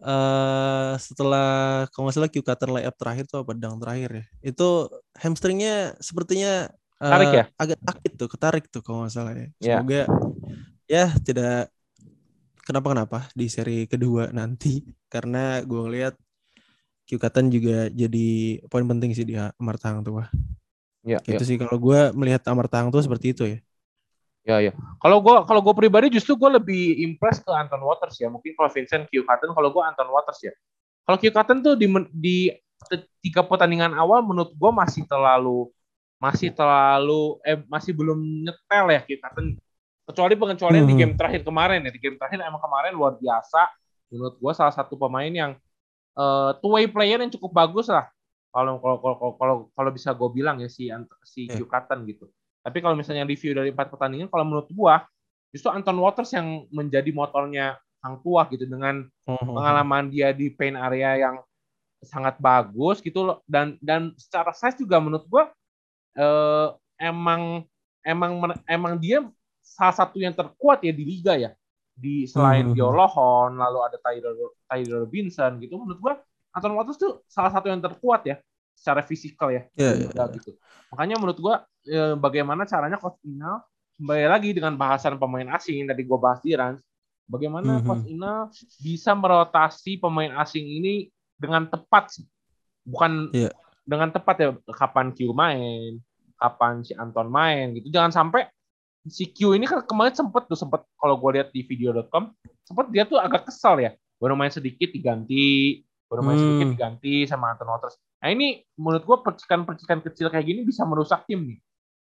uh, 0.00 0.96
setelah 1.04 1.84
kalau 1.92 2.08
nggak 2.08 2.16
salah 2.16 2.30
Q 2.32 2.40
cutter 2.40 2.68
layup 2.72 2.96
terakhir 2.96 3.28
tuh 3.28 3.44
apa 3.44 3.52
pedang 3.52 3.76
terakhir 3.76 4.08
ya. 4.08 4.24
Itu 4.40 4.88
hamstringnya 5.20 6.00
sepertinya 6.00 6.72
uh, 6.96 7.12
tarik 7.12 7.32
ya? 7.36 7.44
agak 7.60 7.78
sakit 7.84 8.12
tuh 8.16 8.28
ketarik 8.32 8.64
tuh 8.72 8.80
kalau 8.80 9.04
nggak 9.04 9.12
salah 9.12 9.36
ya. 9.36 9.48
Iya. 9.60 9.76
semoga 9.84 9.92
yeah. 9.92 10.06
ya 10.88 11.06
tidak 11.20 11.68
kenapa-kenapa 12.64 13.28
di 13.36 13.52
seri 13.52 13.84
kedua 13.84 14.32
nanti. 14.32 14.80
Karena 15.12 15.60
gue 15.60 15.80
ngeliat 15.84 16.16
Kyukatan 17.10 17.50
juga 17.50 17.90
jadi 17.90 18.62
poin 18.70 18.86
penting 18.86 19.10
sih 19.10 19.26
di 19.26 19.34
Amarta 19.34 19.90
Hang 19.90 20.06
Tua. 20.06 20.30
Ya, 21.02 21.18
itu 21.26 21.42
ya. 21.42 21.48
sih 21.48 21.56
kalau 21.58 21.74
gue 21.74 22.14
melihat 22.14 22.46
Amarta 22.46 22.78
Hang 22.78 22.94
Tua 22.94 23.02
seperti 23.02 23.34
itu 23.34 23.42
ya. 23.50 23.58
Ya 24.46 24.56
ya. 24.70 24.72
Kalau 25.02 25.18
gue 25.18 25.34
kalau 25.42 25.58
gue 25.58 25.74
pribadi 25.74 26.06
justru 26.14 26.38
gue 26.38 26.46
lebih 26.54 27.02
impress 27.02 27.42
ke 27.42 27.50
Anton 27.50 27.82
Waters 27.82 28.14
ya. 28.22 28.30
Mungkin 28.30 28.54
kalau 28.54 28.70
Vincent 28.70 29.10
Kyukatan 29.10 29.50
kalau 29.50 29.74
gue 29.74 29.82
Anton 29.82 30.06
Waters 30.06 30.38
ya. 30.46 30.54
Kalau 31.02 31.18
Kyukatan 31.18 31.66
tuh 31.66 31.74
di 31.74 31.90
di 32.14 32.36
tiga 33.18 33.42
pertandingan 33.42 33.90
awal 33.98 34.22
menurut 34.22 34.54
gue 34.54 34.70
masih 34.70 35.02
terlalu 35.04 35.68
masih 36.22 36.54
terlalu 36.54 37.42
eh 37.42 37.58
masih 37.66 37.90
belum 37.90 38.46
nyetel 38.46 38.86
ya 38.86 39.00
Kyukatan 39.02 39.58
Kecuali 40.10 40.34
pengecualian 40.34 40.82
hmm. 40.82 40.90
di 40.90 40.94
game 40.98 41.14
terakhir 41.14 41.42
kemarin 41.46 41.86
ya. 41.86 41.90
Di 41.94 42.00
game 42.02 42.18
terakhir 42.18 42.42
emang 42.42 42.58
kemarin 42.58 42.92
luar 42.98 43.14
biasa. 43.14 43.70
Menurut 44.10 44.34
gue 44.42 44.52
salah 44.58 44.74
satu 44.74 44.98
pemain 44.98 45.30
yang 45.30 45.54
uh, 46.20 46.50
two 46.60 46.76
way 46.76 46.84
player 46.84 47.16
yang 47.16 47.32
cukup 47.32 47.56
bagus 47.56 47.88
lah. 47.88 48.12
Kalau 48.52 48.76
kalau 48.82 48.96
kalau 49.00 49.32
kalau, 49.38 49.56
kalau 49.72 49.90
bisa 49.94 50.12
gue 50.12 50.28
bilang 50.34 50.60
ya 50.60 50.68
si 50.68 50.92
si 51.24 51.48
yeah. 51.48 51.56
Gitu. 52.04 52.26
Tapi 52.60 52.78
kalau 52.84 52.92
misalnya 52.92 53.24
review 53.24 53.56
dari 53.56 53.72
empat 53.72 53.88
pertandingan, 53.88 54.28
kalau 54.28 54.44
menurut 54.44 54.68
gua 54.76 55.08
justru 55.48 55.72
Anton 55.72 55.96
Waters 55.96 56.30
yang 56.36 56.68
menjadi 56.68 57.08
motornya 57.10 57.80
Hang 58.04 58.20
Tua 58.20 58.44
gitu 58.52 58.68
dengan 58.68 59.08
hmm. 59.26 59.44
pengalaman 59.48 60.12
dia 60.12 60.32
di 60.36 60.52
paint 60.52 60.76
area 60.76 61.20
yang 61.20 61.36
sangat 62.00 62.40
bagus 62.40 63.04
gitu 63.04 63.28
loh 63.28 63.38
dan 63.44 63.76
dan 63.84 64.16
secara 64.16 64.56
size 64.56 64.80
juga 64.80 64.96
menurut 64.96 65.24
gua 65.28 65.52
eh, 66.16 66.68
emang 66.96 67.64
emang 68.00 68.56
emang 68.64 68.96
dia 68.96 69.20
salah 69.60 69.92
satu 69.92 70.16
yang 70.16 70.32
terkuat 70.32 70.80
ya 70.80 70.92
di 70.96 71.04
liga 71.04 71.36
ya 71.36 71.52
di 72.00 72.24
selain 72.24 72.72
hmm. 72.72 72.80
Lohon 72.80 73.60
lalu 73.60 73.78
ada 73.84 74.00
Tyler 74.00 74.32
Tyler 74.64 75.04
Robinson 75.04 75.60
gitu 75.60 75.76
menurut 75.76 76.00
gua 76.00 76.14
Anton 76.56 76.74
Waters 76.74 76.96
tuh 76.96 77.22
salah 77.28 77.52
satu 77.52 77.68
yang 77.68 77.78
terkuat 77.78 78.24
ya 78.26 78.36
secara 78.74 79.04
fisikal 79.04 79.52
ya. 79.52 79.68
Yeah, 79.76 80.08
yeah, 80.08 80.10
yeah. 80.16 80.28
gitu. 80.32 80.56
Makanya 80.90 81.20
menurut 81.20 81.38
gua 81.38 81.54
e, 81.84 82.16
bagaimana 82.16 82.64
caranya 82.64 82.96
Coach 82.96 83.20
Inal 83.28 83.60
kembali 84.00 84.24
lagi 84.26 84.50
dengan 84.56 84.74
bahasan 84.80 85.20
pemain 85.20 85.46
asing 85.52 85.84
tadi 85.84 86.02
gua 86.08 86.18
bahas 86.18 86.40
di 86.40 86.56
Rans, 86.56 86.80
bagaimana 87.28 87.76
mm 87.76 87.80
-hmm. 87.84 87.86
Coach 87.86 88.06
Inal 88.08 88.38
bisa 88.80 89.12
merotasi 89.12 90.00
pemain 90.00 90.32
asing 90.40 90.64
ini 90.64 91.12
dengan 91.36 91.68
tepat 91.68 92.18
bukan 92.88 93.28
yeah. 93.36 93.52
dengan 93.84 94.08
tepat 94.08 94.36
ya 94.40 94.50
kapan 94.72 95.12
Q 95.12 95.36
main, 95.36 96.00
kapan 96.40 96.80
si 96.80 96.96
Anton 96.96 97.28
main 97.28 97.76
gitu. 97.76 97.92
Jangan 97.92 98.10
sampai 98.10 98.48
si 99.08 99.30
Q 99.32 99.56
ini 99.56 99.64
kan 99.64 99.80
kemarin 99.86 100.12
sempet 100.12 100.44
tuh 100.50 100.58
sempet 100.58 100.84
kalau 101.00 101.16
gue 101.16 101.40
lihat 101.40 101.48
di 101.54 101.64
video.com 101.64 102.36
sempet 102.66 102.86
dia 102.92 103.08
tuh 103.08 103.16
agak 103.16 103.48
kesal 103.48 103.80
ya 103.80 103.96
baru 104.20 104.36
main 104.36 104.52
sedikit 104.52 104.92
diganti 104.92 105.80
baru 106.10 106.20
main 106.20 106.36
hmm. 106.36 106.44
sedikit 106.44 106.68
diganti 106.76 107.14
sama 107.24 107.56
Anton 107.56 107.70
Waters 107.70 107.96
Nah 108.20 108.28
ini 108.28 108.60
menurut 108.76 109.04
gue 109.04 109.18
percikan-percikan 109.24 110.04
kecil 110.04 110.28
kayak 110.28 110.44
gini 110.44 110.60
bisa 110.62 110.84
merusak 110.84 111.24
tim 111.24 111.40
nih. 111.48 111.58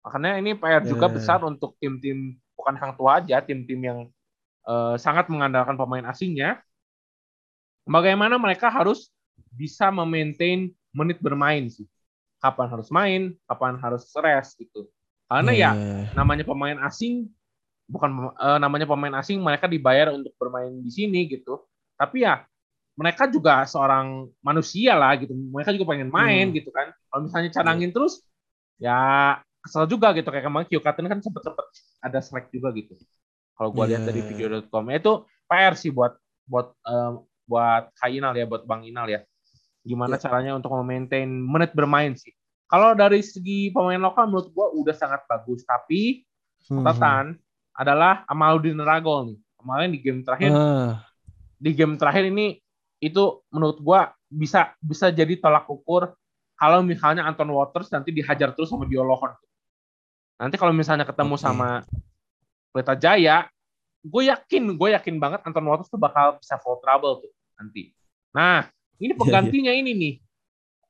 Makanya 0.07 0.33
ini 0.39 0.51
PR 0.55 0.83
juga 0.87 1.11
yeah. 1.11 1.15
besar 1.19 1.39
untuk 1.43 1.75
tim-tim 1.83 2.39
bukan 2.55 2.75
hang 2.79 2.95
tua 2.95 3.19
aja, 3.19 3.43
tim-tim 3.43 3.81
yang 3.83 3.99
uh, 4.69 4.95
sangat 4.95 5.27
mengandalkan 5.27 5.75
pemain 5.75 6.07
asingnya. 6.07 6.63
Bagaimana 7.85 8.39
mereka 8.39 8.71
harus 8.71 9.11
bisa 9.51 9.91
memaintain 9.91 10.71
menit 10.95 11.19
bermain 11.19 11.67
sih. 11.67 11.91
Kapan 12.39 12.71
harus 12.71 12.89
main, 12.95 13.35
kapan 13.51 13.75
harus 13.83 14.07
rest 14.15 14.55
gitu. 14.61 14.87
Karena 15.25 15.53
yeah. 15.57 15.73
ya 15.75 15.81
iya. 15.81 15.99
namanya 16.15 16.45
pemain 16.45 16.79
asing 16.85 17.29
bukan 17.85 18.33
uh, 18.41 18.59
namanya 18.61 18.89
pemain 18.89 19.15
asing 19.21 19.41
mereka 19.41 19.69
dibayar 19.69 20.13
untuk 20.13 20.33
bermain 20.37 20.73
di 20.81 20.91
sini 20.93 21.29
gitu. 21.29 21.65
Tapi 21.97 22.25
ya 22.25 22.45
mereka 22.95 23.27
juga 23.27 23.67
seorang 23.67 24.31
manusia 24.41 24.95
lah 24.95 25.19
gitu. 25.19 25.35
Mereka 25.35 25.75
juga 25.75 25.95
pengen 25.95 26.11
main 26.11 26.51
hmm. 26.51 26.57
gitu 26.63 26.71
kan. 26.71 26.95
Kalau 27.11 27.21
misalnya 27.27 27.51
canangin 27.51 27.91
hmm. 27.91 27.97
terus, 27.97 28.23
ya 28.79 28.99
kesel 29.63 29.91
juga 29.91 30.15
gitu. 30.15 30.31
Kayak 30.31 30.47
kemarin 30.47 30.67
Kyokatan 30.71 31.05
kan 31.11 31.19
sempet-sempet 31.21 31.67
ada 32.03 32.19
slack 32.23 32.49
juga 32.55 32.71
gitu. 32.77 32.95
Kalau 33.55 33.71
gue 33.75 33.85
yeah. 33.87 33.91
lihat 33.99 34.03
dari 34.07 34.21
iya. 34.23 34.29
video.com 34.31 34.85
itu 34.91 35.13
PR 35.51 35.75
sih 35.75 35.91
buat 35.91 36.15
buat 36.47 36.75
um, 36.87 37.27
buat 37.45 37.91
Kainal 37.99 38.35
ya, 38.39 38.47
buat 38.47 38.63
Bang 38.65 38.87
Inal 38.87 39.11
ya. 39.11 39.21
Gimana 39.83 40.17
yeah. 40.17 40.23
caranya 40.23 40.53
untuk 40.55 40.71
memaintain 40.79 41.29
menit 41.29 41.75
bermain 41.75 42.15
sih. 42.15 42.33
Kalau 42.75 42.91
dari 42.99 43.23
segi 43.23 43.71
pemain 43.71 44.03
lokal 44.03 44.27
menurut 44.27 44.51
gue 44.51 44.67
udah 44.83 44.95
sangat 44.99 45.23
bagus. 45.31 45.63
Tapi 45.63 46.27
hmm. 46.67 46.83
catatan 46.83 47.39
hmm. 47.39 47.79
adalah 47.79 48.27
Amaludin 48.27 48.83
Ragol 48.83 49.31
nih. 49.31 49.39
Kemarin 49.63 49.89
di 49.95 49.99
game 50.03 50.21
terakhir, 50.27 50.51
uh. 50.51 50.99
di 51.55 51.71
game 51.71 51.95
terakhir 51.95 52.27
ini 52.27 52.59
itu 52.99 53.47
menurut 53.55 53.79
gua 53.79 54.11
bisa 54.27 54.75
bisa 54.83 55.09
jadi 55.15 55.39
tolak 55.39 55.71
ukur 55.71 56.13
kalau 56.59 56.83
misalnya 56.83 57.23
Anton 57.23 57.55
Waters 57.55 57.89
nanti 57.95 58.11
dihajar 58.11 58.51
terus 58.59 58.75
sama 58.75 58.91
Lohon. 58.91 59.33
Nanti 60.35 60.59
kalau 60.59 60.75
misalnya 60.75 61.07
ketemu 61.07 61.39
okay. 61.39 61.45
sama 61.47 61.69
Pelita 62.75 62.99
Jaya, 62.99 63.47
gue 64.03 64.23
yakin, 64.27 64.75
gue 64.75 64.89
yakin 64.99 65.17
banget 65.23 65.47
Anton 65.47 65.67
Waters 65.67 65.87
tuh 65.87 65.99
bakal 66.03 66.43
bisa 66.43 66.59
full 66.59 66.83
trouble 66.83 67.23
tuh 67.23 67.33
nanti. 67.55 67.95
Nah, 68.35 68.67
ini 68.99 69.11
iya, 69.11 69.15
iya. 69.15 69.19
penggantinya 69.19 69.73
yeah, 69.73 69.79
yeah. 69.79 69.91
ini 69.93 69.93
nih. 69.95 70.15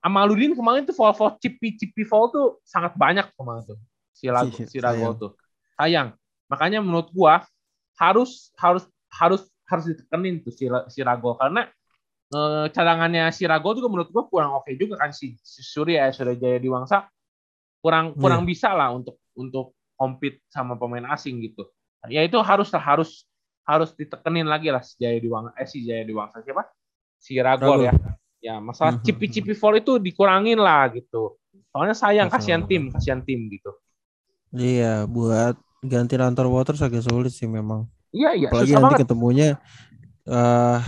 Amaludin 0.04 0.52
kemarin 0.52 0.84
tuh 0.84 0.92
fall 0.92 1.16
fall 1.16 1.40
cipi 1.40 1.80
cipi 1.80 2.04
fall 2.04 2.28
tuh 2.28 2.60
sangat 2.60 2.92
banyak 2.92 3.24
kemarin 3.40 3.64
tuh. 3.64 3.80
Si 4.12 4.28
Rago, 4.28 4.52
si 4.52 4.76
Rago 4.76 5.16
tuh. 5.16 5.32
Sayang. 5.80 6.12
Makanya 6.52 6.84
menurut 6.84 7.08
gua 7.08 7.40
harus 7.96 8.52
harus 8.60 8.84
harus 9.08 9.42
harus 9.64 9.84
ditekenin 9.88 10.44
tuh 10.44 10.52
si, 10.52 10.68
si 10.92 11.00
Rago 11.00 11.38
karena 11.38 11.70
uh, 12.34 12.66
cadangannya 12.68 13.30
si 13.30 13.46
Rago 13.48 13.72
juga 13.72 13.88
menurut 13.88 14.10
gue 14.10 14.24
kurang 14.28 14.58
oke 14.58 14.68
okay 14.68 14.74
juga 14.76 15.00
kan 15.00 15.14
si, 15.14 15.38
si 15.40 15.62
Surya 15.64 16.10
Surya 16.12 16.36
Jaya 16.36 16.58
Diwangsa 16.60 17.08
kurang 17.80 18.16
kurang 18.16 18.44
yeah. 18.44 18.50
bisa 18.50 18.68
lah 18.72 18.92
untuk 18.92 19.20
untuk 19.36 19.76
compete 19.94 20.42
sama 20.50 20.74
pemain 20.74 21.04
asing 21.14 21.38
gitu. 21.44 21.68
Ya 22.10 22.24
itu 22.24 22.36
harus 22.40 22.68
harus 22.74 23.24
harus 23.64 23.90
ditekenin 23.96 24.48
lagi 24.48 24.68
lah 24.68 24.82
si 24.84 24.98
Jaya 25.00 25.20
Diwangsa 25.20 25.52
eh 25.56 25.68
si 25.68 25.78
Jaya 25.86 26.04
Diwangsa 26.04 26.42
siapa? 26.42 26.64
Si 27.20 27.38
Rago 27.40 27.80
ya. 27.80 27.92
Ya 28.44 28.60
masalah 28.60 29.00
hmm. 29.00 29.04
cipi-cipi 29.08 29.56
fall 29.56 29.80
itu 29.80 29.96
dikurangin 29.96 30.60
lah 30.60 30.92
gitu. 30.92 31.40
Soalnya 31.72 31.96
sayang 31.96 32.28
kasihan 32.28 32.60
tim, 32.68 32.92
kasihan 32.92 33.24
tim 33.24 33.48
gitu. 33.48 33.72
Iya, 34.52 35.08
buat 35.08 35.56
ganti 35.80 36.14
Lantar 36.20 36.44
Waters 36.44 36.84
agak 36.84 37.08
sulit 37.08 37.32
sih 37.32 37.48
memang. 37.48 37.88
Iya, 38.12 38.36
iya. 38.36 38.48
Apalagi 38.52 38.76
nanti 38.76 38.84
banget. 38.84 39.00
ketemunya 39.08 39.48
uh, 40.28 40.78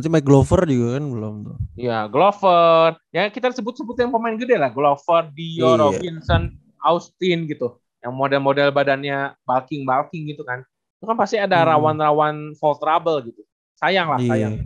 Nanti 0.00 0.06
Mike 0.06 0.24
Glover 0.24 0.64
juga 0.64 0.96
kan 0.96 1.04
belum 1.12 1.34
tuh. 1.44 1.56
Iya, 1.76 2.08
Glover. 2.08 2.96
Ya 3.12 3.28
kita 3.28 3.52
sebut-sebut 3.52 3.92
yang 4.00 4.08
pemain 4.14 4.32
gede 4.32 4.56
lah. 4.56 4.72
Glover, 4.72 5.28
Dio, 5.34 5.76
iya. 5.76 5.76
Robinson, 5.76 6.56
Austin 6.80 7.44
gitu. 7.44 7.76
Yang 8.00 8.12
model-model 8.16 8.72
badannya 8.72 9.36
bulking-bulking 9.44 10.32
gitu 10.32 10.40
kan. 10.46 10.64
Itu 10.96 11.04
kan 11.04 11.20
pasti 11.20 11.36
ada 11.36 11.60
hmm. 11.60 11.68
rawan-rawan 11.74 12.34
hmm. 12.48 12.56
fall 12.56 12.80
trouble 12.80 13.28
gitu. 13.28 13.44
Sayang 13.76 14.08
lah, 14.08 14.20
iya. 14.24 14.56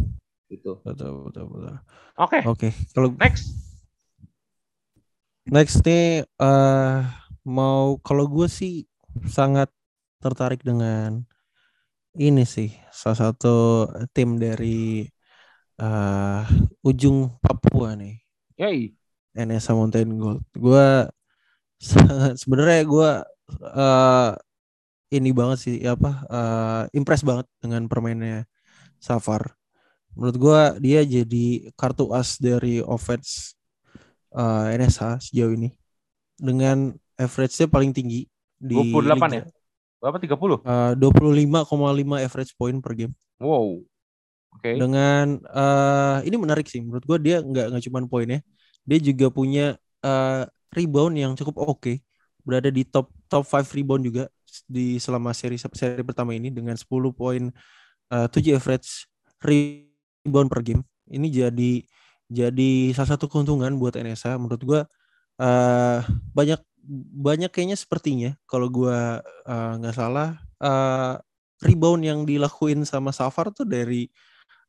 Gitu. 0.48 0.80
Betul, 0.84 1.28
betul, 1.30 1.44
betul. 1.48 1.66
Oke. 1.68 1.80
Okay. 2.18 2.42
Oke. 2.44 2.58
Okay. 2.68 2.72
Kalau 2.92 3.08
next. 3.16 3.44
Next 5.44 5.84
nih 5.84 6.24
uh, 6.40 7.04
mau 7.44 8.00
kalau 8.00 8.24
gue 8.24 8.48
sih 8.48 8.88
sangat 9.28 9.68
tertarik 10.24 10.64
dengan 10.64 11.20
ini 12.16 12.48
sih 12.48 12.72
salah 12.88 13.28
satu 13.28 13.84
tim 14.16 14.40
dari 14.40 15.04
uh, 15.82 16.42
ujung 16.80 17.36
Papua 17.44 17.92
nih. 17.98 18.16
Yoi. 18.56 18.94
NSA 19.34 19.74
Mountain 19.74 20.16
Gold. 20.16 20.40
Gue 20.54 21.10
sebenarnya 22.40 22.80
gue 22.86 23.10
uh, 23.74 24.30
ini 25.12 25.30
banget 25.30 25.58
sih 25.60 25.76
apa 25.84 26.10
uh, 26.30 26.82
impress 26.96 27.22
banget 27.26 27.46
dengan 27.60 27.86
permainnya 27.90 28.46
Safar. 29.02 29.52
Menurut 30.14 30.36
gue 30.38 30.60
dia 30.82 31.00
jadi 31.02 31.74
kartu 31.74 32.14
as 32.14 32.38
dari 32.38 32.78
offense 32.80 33.58
uh, 34.34 34.70
NSA 34.70 35.18
sejauh 35.18 35.54
ini 35.54 35.74
dengan 36.38 36.94
average-nya 37.18 37.66
paling 37.70 37.90
tinggi 37.94 38.26
di 38.58 38.78
28 38.78 38.94
liga. 38.94 39.26
ya? 39.42 39.44
Berapa 39.98 40.16
30? 40.20 40.62
Uh, 40.62 40.92
25,5 41.66 42.26
average 42.26 42.52
point 42.54 42.78
per 42.78 42.92
game. 42.94 43.14
Wow. 43.42 43.82
Okay. 44.60 44.78
Dengan 44.78 45.42
uh, 45.50 46.22
ini 46.22 46.36
menarik 46.38 46.70
sih 46.70 46.78
menurut 46.78 47.02
gue 47.02 47.18
dia 47.18 47.42
nggak 47.42 47.74
nggak 47.74 47.82
cuma 47.90 48.06
poinnya, 48.06 48.38
dia 48.86 48.98
juga 49.02 49.26
punya 49.34 49.74
uh, 50.06 50.46
rebound 50.70 51.18
yang 51.18 51.32
cukup 51.34 51.58
oke, 51.58 51.82
okay. 51.82 51.96
berada 52.46 52.70
di 52.70 52.86
top 52.86 53.10
top 53.26 53.42
5 53.42 53.66
rebound 53.74 54.06
juga 54.06 54.30
di 54.70 55.02
selama 55.02 55.34
seri 55.34 55.58
seri 55.58 56.06
pertama 56.06 56.38
ini 56.38 56.54
dengan 56.54 56.78
10 56.78 56.86
poin 57.10 57.50
uh, 58.14 58.26
7 58.30 58.54
average 58.54 59.10
rebound 59.42 59.93
per 60.24 60.60
game. 60.64 60.82
Ini 61.08 61.28
jadi 61.28 61.72
jadi 62.28 62.70
salah 62.96 63.16
satu 63.16 63.28
keuntungan 63.28 63.76
buat 63.76 63.94
NSA 63.94 64.40
menurut 64.40 64.62
gue 64.64 64.80
uh, 65.40 65.98
banyak 66.32 66.60
banyak 67.16 67.50
kayaknya 67.52 67.76
sepertinya 67.76 68.30
kalau 68.44 68.68
gue 68.68 68.96
nggak 69.48 69.94
uh, 69.94 69.96
salah 69.96 70.36
uh, 70.60 71.16
rebound 71.64 72.04
yang 72.04 72.28
dilakuin 72.28 72.84
sama 72.84 73.12
Safar 73.12 73.52
tuh 73.52 73.64
dari 73.64 74.08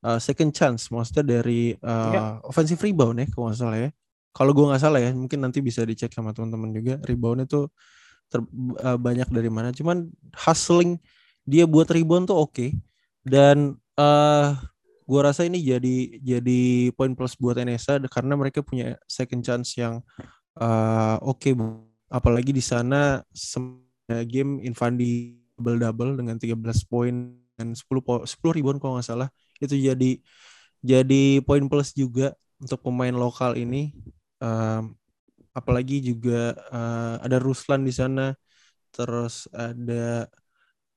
uh, 0.03 0.19
second 0.19 0.55
chance 0.55 0.87
maksudnya 0.91 1.39
dari 1.39 1.75
uh, 1.75 2.11
ya. 2.11 2.23
offensive 2.47 2.79
rebound 2.79 3.23
ya 3.23 3.27
kalau 3.31 3.51
nggak 3.51 3.59
salah 3.59 3.79
ya 3.79 3.89
kalau 4.35 4.51
gue 4.51 4.65
nggak 4.67 4.83
salah 4.83 4.99
ya 4.99 5.11
mungkin 5.11 5.39
nanti 5.43 5.59
bisa 5.59 5.83
dicek 5.83 6.11
sama 6.11 6.31
teman-teman 6.35 6.71
juga 6.75 6.95
rebound 7.03 7.47
itu 7.47 7.67
ter, 8.31 8.39
uh, 8.83 8.99
banyak 8.99 9.27
dari 9.31 9.51
mana 9.51 9.75
cuman 9.75 10.07
hustling 10.35 10.99
dia 11.43 11.67
buat 11.67 11.87
rebound 11.91 12.31
tuh 12.31 12.37
oke 12.39 12.51
okay. 12.51 12.69
dan 13.27 13.75
uh, 13.99 14.55
gue 15.05 15.19
rasa 15.21 15.45
ini 15.45 15.61
jadi 15.61 16.17
jadi 16.17 16.89
poin 16.97 17.13
plus 17.13 17.37
buat 17.37 17.55
NSA 17.61 18.01
karena 18.09 18.33
mereka 18.33 18.65
punya 18.65 18.97
second 19.05 19.45
chance 19.45 19.77
yang 19.77 20.01
uh, 20.57 21.21
oke 21.21 21.45
okay. 21.45 21.53
apalagi 22.09 22.49
di 22.49 22.61
sana 22.61 23.21
game 24.25 24.65
Infandi 24.65 25.37
double 25.55 25.77
double 25.79 26.11
dengan 26.17 26.35
13 26.41 26.57
poin 26.89 27.37
dan 27.55 27.77
10 27.77 27.85
10 27.85 28.57
ribuan 28.57 28.81
kalau 28.81 28.97
nggak 28.97 29.07
salah 29.07 29.29
itu 29.61 29.77
jadi 29.77 30.19
jadi 30.83 31.23
poin 31.45 31.65
plus 31.69 31.95
juga 31.95 32.35
untuk 32.59 32.81
pemain 32.83 33.13
lokal 33.13 33.55
ini 33.55 33.95
um, 34.41 34.93
apalagi 35.55 36.03
juga 36.03 36.57
uh, 36.73 37.15
ada 37.23 37.39
Ruslan 37.39 37.87
di 37.87 37.93
sana 37.95 38.35
terus 38.91 39.47
ada 39.55 40.27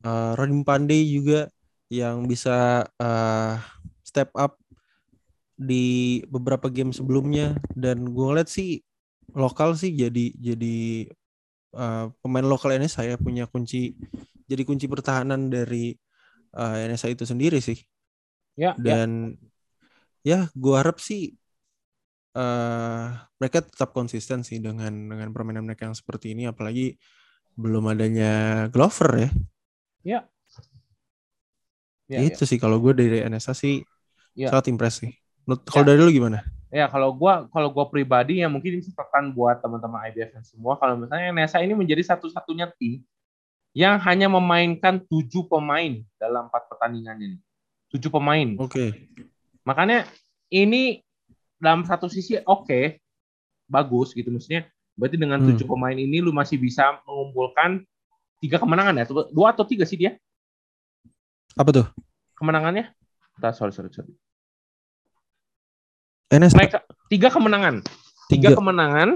uh, 0.03 0.33
Rodim 0.35 0.67
Pandey 0.67 1.07
juga 1.07 1.47
yang 1.89 2.29
bisa 2.29 2.85
uh, 3.01 3.57
step 4.09 4.33
up 4.33 4.57
di 5.59 6.23
beberapa 6.33 6.73
game 6.73 6.97
sebelumnya 6.97 7.61
dan 7.77 8.09
gue 8.09 8.25
ngeliat 8.25 8.49
sih 8.49 8.81
lokal 9.37 9.77
sih 9.77 9.93
jadi 9.93 10.33
jadi 10.41 11.11
uh, 11.77 12.09
pemain 12.25 12.47
lokal 12.47 12.73
ini 12.79 12.89
saya 12.89 13.21
punya 13.21 13.45
kunci 13.45 13.93
jadi 14.49 14.63
kunci 14.65 14.89
pertahanan 14.89 15.53
dari 15.53 15.93
uh, 16.57 16.77
NSA 16.89 17.13
itu 17.13 17.29
sendiri 17.29 17.61
sih. 17.61 17.77
Ya. 18.57 18.73
Dan 18.81 19.37
ya, 20.25 20.49
ya 20.49 20.55
gue 20.57 20.75
harap 20.75 20.99
sih 20.99 21.37
uh, 22.33 23.13
mereka 23.37 23.63
tetap 23.63 23.93
konsisten 23.93 24.41
sih 24.43 24.59
dengan 24.59 24.91
dengan 24.91 25.29
permainan 25.37 25.69
mereka 25.69 25.85
yang 25.85 25.97
seperti 25.97 26.33
ini 26.33 26.49
apalagi 26.49 26.97
belum 27.59 27.93
adanya 27.93 28.67
Glover 28.73 29.29
ya. 29.29 29.31
Ya. 30.07 30.21
ya 32.09 32.25
itu 32.25 32.43
ya. 32.47 32.49
sih 32.49 32.59
kalau 32.59 32.81
gue 32.81 32.97
dari 32.97 33.21
NSA 33.21 33.53
sih 33.53 33.85
ya. 34.39 34.55
sangat 34.55 34.71
impresi. 34.71 35.19
Kalau 35.67 35.83
ya. 35.83 35.89
dari 35.91 35.99
lu 35.99 36.15
gimana? 36.15 36.47
Ya 36.69 36.87
kalau 36.87 37.17
gue 37.17 37.35
kalau 37.49 37.73
gue 37.73 37.85
pribadi 37.89 38.45
ya 38.45 38.47
mungkin 38.47 38.79
ini 38.79 38.85
catatan 38.93 39.33
buat 39.33 39.59
teman-teman 39.59 40.05
IBF 40.13 40.37
semua 40.45 40.77
kalau 40.77 41.01
misalnya 41.01 41.33
NSA 41.33 41.65
ini 41.65 41.73
menjadi 41.73 42.05
satu-satunya 42.15 42.69
tim 42.77 43.01
yang 43.73 43.97
hanya 44.05 44.29
memainkan 44.29 45.01
tujuh 45.09 45.49
pemain 45.49 46.05
dalam 46.21 46.47
empat 46.53 46.69
pertandingannya 46.69 47.37
nih. 47.37 47.41
Tujuh 47.97 48.13
pemain. 48.13 48.49
Oke. 48.61 48.69
Okay. 48.69 48.89
Makanya 49.65 50.05
ini 50.53 51.01
dalam 51.57 51.89
satu 51.89 52.07
sisi 52.07 52.37
oke, 52.37 52.69
okay, 52.69 52.85
bagus 53.65 54.13
gitu 54.13 54.29
maksudnya. 54.29 54.69
Berarti 54.99 55.17
dengan 55.17 55.39
tujuh 55.41 55.63
hmm. 55.63 55.73
pemain 55.79 55.95
ini 55.95 56.19
lu 56.19 56.35
masih 56.35 56.59
bisa 56.59 56.99
mengumpulkan 57.07 57.87
tiga 58.43 58.59
kemenangan 58.59 58.99
ya? 58.99 59.05
Dua 59.31 59.55
atau 59.55 59.63
tiga 59.63 59.87
sih 59.87 59.97
dia? 59.97 60.19
Apa 61.55 61.71
tuh? 61.71 61.87
Kemenangannya? 62.35 62.91
Nah, 63.39 63.53
sorry, 63.55 63.71
sorry, 63.71 63.95
sorry. 63.95 64.11
NS 66.29 66.53
mereka 66.53 66.85
tiga 67.09 67.33
kemenangan. 67.33 67.81
Tiga, 68.29 68.53
tiga 68.53 68.61
kemenangan 68.61 69.09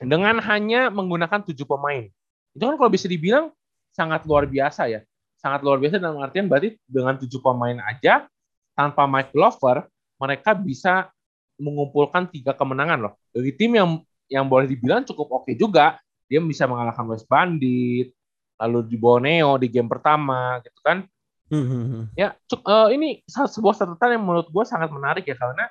dengan 0.00 0.40
hanya 0.40 0.88
menggunakan 0.88 1.44
tujuh 1.44 1.68
pemain. 1.68 2.08
Itu 2.56 2.64
kan 2.64 2.80
kalau 2.80 2.88
bisa 2.88 3.04
dibilang 3.04 3.52
sangat 3.92 4.24
luar 4.24 4.48
biasa 4.48 4.88
ya. 4.88 5.04
Sangat 5.36 5.60
luar 5.60 5.76
biasa 5.76 6.00
dalam 6.00 6.20
artian 6.24 6.48
berarti 6.48 6.76
dengan 6.88 7.20
tujuh 7.20 7.40
pemain 7.44 7.76
aja 7.84 8.24
tanpa 8.72 9.04
Mike 9.04 9.36
Glover 9.36 9.88
mereka 10.16 10.56
bisa 10.56 11.12
mengumpulkan 11.60 12.28
tiga 12.32 12.56
kemenangan 12.56 13.08
loh. 13.08 13.12
Dari 13.36 13.52
tim 13.52 13.76
yang 13.76 14.00
yang 14.32 14.48
boleh 14.48 14.64
dibilang 14.64 15.04
cukup 15.04 15.28
oke 15.28 15.52
okay 15.52 15.54
juga. 15.56 16.00
Dia 16.30 16.38
bisa 16.40 16.64
mengalahkan 16.64 17.04
West 17.10 17.26
Bandit, 17.26 18.14
lalu 18.56 18.86
di 18.86 18.96
Borneo 18.96 19.58
di 19.58 19.68
game 19.68 19.90
pertama 19.90 20.62
gitu 20.64 20.80
kan. 20.80 21.04
Hmm. 21.50 22.06
Ya, 22.14 22.38
cuk, 22.46 22.62
uh, 22.62 22.94
ini 22.94 23.26
sebuah 23.26 23.74
catatan 23.74 24.14
yang 24.14 24.22
menurut 24.22 24.46
gue 24.46 24.62
sangat 24.62 24.86
menarik 24.94 25.26
ya 25.26 25.34
karena 25.34 25.66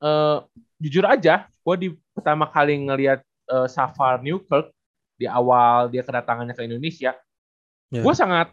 uh, 0.00 0.44
jujur 0.80 1.04
aja, 1.06 1.48
gue 1.48 1.76
di 1.76 1.88
pertama 2.12 2.48
kali 2.48 2.76
ngelihat 2.76 3.20
uh, 3.52 3.68
Safar 3.68 4.20
Newkirk 4.20 4.72
di 5.20 5.28
awal 5.28 5.92
dia 5.92 6.00
kedatangannya 6.00 6.56
ke 6.56 6.64
Indonesia, 6.64 7.12
yeah. 7.92 8.02
gue 8.02 8.14
sangat 8.16 8.52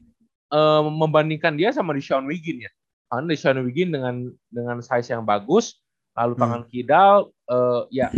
uh, 0.51 0.84
membandingkan 0.84 1.56
dia 1.56 1.72
sama 1.72 1.96
di 1.96 2.04
Sean 2.04 2.27
Wiggin 2.27 2.68
ya. 2.68 2.72
Karena 3.08 3.32
di 3.32 3.39
Sean 3.39 3.63
Wiggin 3.63 3.96
dengan 3.96 4.27
dengan 4.51 4.84
size 4.84 5.16
yang 5.16 5.24
bagus, 5.24 5.80
lalu 6.18 6.34
hmm. 6.34 6.42
tangan 6.42 6.62
kidal 6.68 7.16
uh, 7.48 7.86
ya 7.94 8.10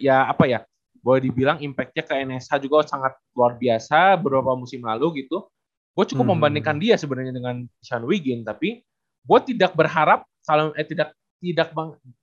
ya 0.00 0.26
apa 0.26 0.48
ya 0.48 0.64
boleh 1.02 1.28
dibilang 1.28 1.58
impactnya 1.60 2.02
ke 2.06 2.14
NSH 2.24 2.62
juga 2.64 2.86
sangat 2.88 3.12
luar 3.36 3.58
biasa 3.58 4.16
beberapa 4.16 4.56
musim 4.56 4.80
lalu 4.80 5.26
gitu 5.26 5.44
gue 5.92 6.04
cukup 6.08 6.24
hmm. 6.24 6.32
membandingkan 6.32 6.80
dia 6.80 6.96
sebenarnya 6.96 7.36
dengan 7.36 7.68
Sean 7.84 8.08
Wiggin 8.08 8.40
tapi 8.42 8.80
gue 9.22 9.38
tidak 9.44 9.76
berharap 9.76 10.24
kalau 10.42 10.72
eh 10.74 10.86
tidak 10.88 11.12
tidak 11.42 11.74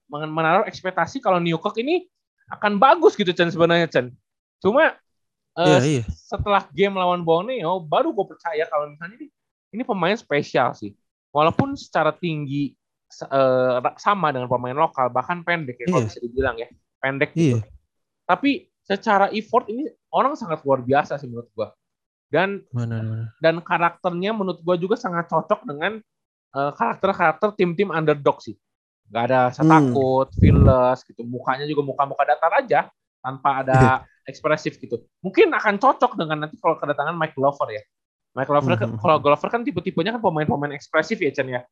menaruh 0.07 0.63
ekspektasi 0.65 1.19
kalau 1.19 1.43
Newcock 1.43 1.75
ini 1.83 2.07
akan 2.49 2.79
bagus 2.79 3.19
gitu 3.19 3.35
Chen 3.35 3.51
sebenarnya 3.51 3.91
Chen 3.91 4.15
cuma 4.63 4.95
uh, 5.59 5.79
yeah, 5.79 6.01
yeah. 6.01 6.05
setelah 6.15 6.63
game 6.71 6.95
lawan 6.95 7.27
Borneo 7.27 7.83
baru 7.83 8.15
gue 8.15 8.25
percaya 8.25 8.63
kalau 8.71 8.89
misalnya 8.89 9.19
ini 9.19 9.27
ini 9.75 9.83
pemain 9.83 10.15
spesial 10.15 10.71
sih 10.73 10.95
walaupun 11.35 11.75
secara 11.75 12.15
tinggi 12.15 12.73
uh, 13.29 13.83
sama 13.99 14.33
dengan 14.33 14.49
pemain 14.49 14.73
lokal 14.73 15.11
bahkan 15.13 15.43
pendek 15.43 15.77
ya 15.77 15.83
yeah. 15.83 15.89
kalau 15.91 16.01
iya. 16.01 16.09
bisa 16.09 16.19
dibilang 16.23 16.55
ya 16.57 16.67
pendek 16.99 17.31
gitu. 17.33 17.59
Yeah. 17.59 17.63
Tapi 18.27 18.69
secara 18.85 19.31
effort 19.33 19.65
ini 19.71 19.89
orang 20.13 20.35
sangat 20.35 20.61
luar 20.61 20.83
biasa 20.83 21.17
sih 21.17 21.25
menurut 21.25 21.49
gua. 21.55 21.73
Dan 22.29 22.61
mana, 22.69 23.01
mana. 23.01 23.25
dan 23.41 23.57
karakternya 23.57 24.37
menurut 24.37 24.61
gua 24.61 24.77
juga 24.77 24.93
sangat 24.93 25.25
cocok 25.33 25.65
dengan 25.65 25.97
uh, 26.53 26.71
karakter-karakter 26.77 27.57
tim-tim 27.57 27.89
underdog 27.89 28.37
sih. 28.37 28.53
Gak 29.09 29.23
ada 29.29 29.37
rasa 29.49 29.61
hmm. 29.65 29.71
takut, 29.73 30.27
fearless 30.37 30.99
gitu. 31.05 31.21
Mukanya 31.25 31.65
juga 31.65 31.81
muka-muka 31.81 32.23
datar 32.29 32.51
aja 32.61 32.89
tanpa 33.19 33.65
ada 33.65 33.77
iya. 33.77 33.95
ekspresif 34.29 34.77
gitu. 34.77 35.01
Mungkin 35.25 35.49
akan 35.51 35.81
cocok 35.81 36.15
dengan 36.15 36.45
nanti 36.45 36.55
kalau 36.61 36.77
kedatangan 36.77 37.17
Mike 37.17 37.35
Glover 37.35 37.67
ya. 37.73 37.83
Mike 38.37 38.49
Glover 38.49 38.77
hmm. 38.77 39.01
kalau 39.01 39.17
Glover 39.17 39.49
kan 39.49 39.61
tipe-tipenya 39.65 40.15
kan 40.15 40.21
pemain-pemain 40.21 40.73
ekspresif 40.77 41.17
ya 41.17 41.33
Chen 41.33 41.49
ya. 41.49 41.65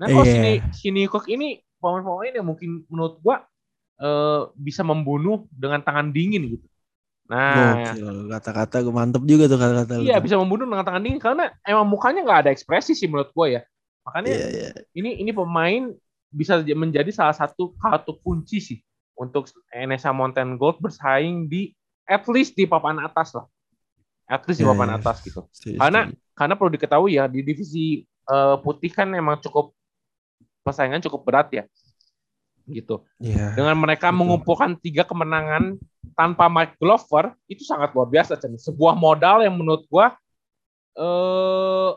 Nah 0.00 0.06
kalau 0.08 0.24
yeah. 0.24 0.34
sini 0.34 0.52
sini 0.72 1.02
Cook 1.06 1.28
ini 1.28 1.60
pemain-pemain 1.78 2.32
yang 2.32 2.46
mungkin 2.48 2.88
menurut 2.88 3.20
gua 3.20 3.44
uh, 4.00 4.48
bisa 4.56 4.80
membunuh 4.82 5.44
dengan 5.52 5.84
tangan 5.84 6.10
dingin 6.10 6.58
gitu. 6.58 6.66
Nah, 7.28 7.92
kata-kata 8.40 8.80
gue 8.80 8.88
mantep 8.88 9.20
juga 9.28 9.52
tuh 9.52 9.60
kata-kata. 9.60 10.00
Iya, 10.00 10.16
bisa 10.16 10.40
membunuh 10.40 10.64
dengan 10.64 10.80
tangan 10.80 11.04
dingin 11.04 11.20
karena 11.20 11.52
emang 11.60 11.84
mukanya 11.84 12.24
nggak 12.24 12.40
ada 12.48 12.50
ekspresi 12.56 12.96
sih 12.96 13.04
menurut 13.04 13.36
gue 13.36 13.60
ya. 13.60 13.62
Makanya 14.08 14.32
yeah, 14.32 14.48
yeah. 14.48 14.72
ini 14.96 15.20
ini 15.20 15.28
pemain 15.36 15.92
bisa 16.28 16.60
menjadi 16.60 17.08
salah 17.08 17.32
satu 17.32 17.72
kartu 17.80 18.16
kunci 18.20 18.60
sih 18.60 18.78
untuk 19.18 19.48
NSA 19.72 20.14
Mountain 20.14 20.60
Gold 20.60 20.78
bersaing 20.78 21.48
di 21.48 21.74
at 22.06 22.24
least 22.30 22.54
di 22.54 22.64
papan 22.64 23.02
atas 23.02 23.34
lah. 23.34 23.46
At 24.28 24.44
least 24.44 24.60
yeah, 24.60 24.68
di 24.68 24.72
papan 24.72 24.90
yeah. 24.92 24.98
atas 25.00 25.16
gitu. 25.24 25.40
Stay, 25.50 25.76
karena 25.80 26.12
karena 26.36 26.54
perlu 26.54 26.70
diketahui 26.70 27.18
ya 27.18 27.26
di 27.26 27.40
divisi 27.42 28.06
uh, 28.30 28.60
putih 28.60 28.92
kan 28.92 29.10
emang 29.12 29.40
cukup 29.40 29.74
persaingan 30.62 31.00
cukup 31.02 31.24
berat 31.24 31.48
ya 31.50 31.64
gitu. 32.68 33.02
Yeah, 33.16 33.56
Dengan 33.56 33.80
mereka 33.80 34.12
betul. 34.12 34.18
mengumpulkan 34.20 34.76
tiga 34.78 35.02
kemenangan 35.08 35.80
tanpa 36.12 36.52
Mike 36.52 36.76
Glover 36.76 37.32
itu 37.48 37.64
sangat 37.64 37.96
luar 37.96 38.08
biasa, 38.12 38.36
Cen. 38.36 38.54
Sebuah 38.60 38.92
modal 38.92 39.42
yang 39.42 39.56
menurut 39.56 39.88
gua 39.88 40.12
eh 40.92 41.90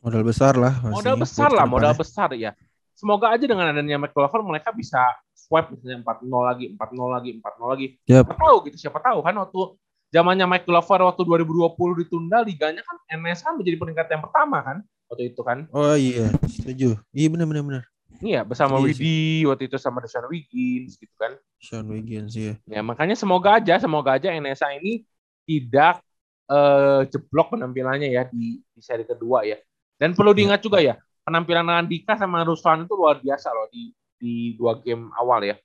modal 0.00 0.24
besar 0.24 0.56
lah. 0.56 0.80
Modal 0.80 1.16
besar 1.20 1.52
lah, 1.52 1.68
modal 1.68 1.92
besar 1.92 2.32
ya. 2.32 2.56
Semoga 3.04 3.36
aja 3.36 3.44
dengan 3.44 3.68
adanya 3.68 4.00
Glover 4.08 4.40
mereka 4.40 4.72
bisa 4.72 4.96
swipe 5.36 5.76
misalnya 5.76 6.00
4-0 6.24 6.24
lagi, 6.40 6.64
4-0 6.72 7.04
lagi, 7.12 7.30
4-0 7.36 7.68
lagi. 7.68 7.86
Yep. 8.08 8.24
Siapa 8.24 8.34
tahu 8.40 8.56
gitu, 8.64 8.76
siapa 8.80 8.98
tahu 9.04 9.18
kan 9.20 9.34
waktu 9.44 9.60
zamannya 10.08 10.46
Mike 10.48 10.64
Glover 10.64 11.00
waktu 11.04 11.22
2020 11.28 12.00
ditunda 12.00 12.40
liganya 12.40 12.80
kan 12.80 12.96
NSA 13.20 13.52
menjadi 13.60 13.76
peringkat 13.76 14.06
yang 14.08 14.24
pertama 14.24 14.64
kan 14.64 14.76
waktu 15.12 15.36
itu 15.36 15.44
kan. 15.44 15.68
Oh 15.76 15.92
iya, 15.92 16.32
setuju. 16.48 16.96
Iya 17.12 17.28
benar 17.28 17.44
benar 17.44 17.62
benar. 17.68 17.84
Iya, 18.24 18.40
bersama 18.40 18.80
iya 18.80 18.88
Widi 18.88 19.44
waktu 19.44 19.68
itu 19.68 19.76
sama 19.76 20.00
Sean 20.08 20.24
Wiggins 20.32 20.96
gitu 20.96 21.12
kan. 21.20 21.36
Sean 21.60 21.84
Wiggins 21.92 22.32
iya. 22.40 22.56
Ya, 22.64 22.80
makanya 22.80 23.20
semoga 23.20 23.60
aja 23.60 23.76
semoga 23.76 24.16
aja 24.16 24.32
NSA 24.32 24.80
ini 24.80 25.04
tidak 25.44 26.00
uh, 26.48 27.04
jeblok 27.04 27.52
penampilannya 27.52 28.08
ya 28.16 28.24
di, 28.24 28.64
di 28.64 28.80
seri 28.80 29.04
kedua 29.04 29.44
ya. 29.44 29.60
Dan 30.00 30.16
perlu 30.16 30.32
iya. 30.32 30.38
diingat 30.40 30.60
juga 30.64 30.78
ya, 30.80 30.94
penampilan 31.24 31.66
Andika 31.72 32.14
sama 32.14 32.44
Ruslan 32.44 32.84
itu 32.84 32.94
luar 32.94 33.18
biasa 33.18 33.48
loh 33.50 33.66
di 33.72 33.90
di 34.20 34.54
dua 34.54 34.78
game 34.80 35.10
awal 35.18 35.42
ya. 35.44 35.56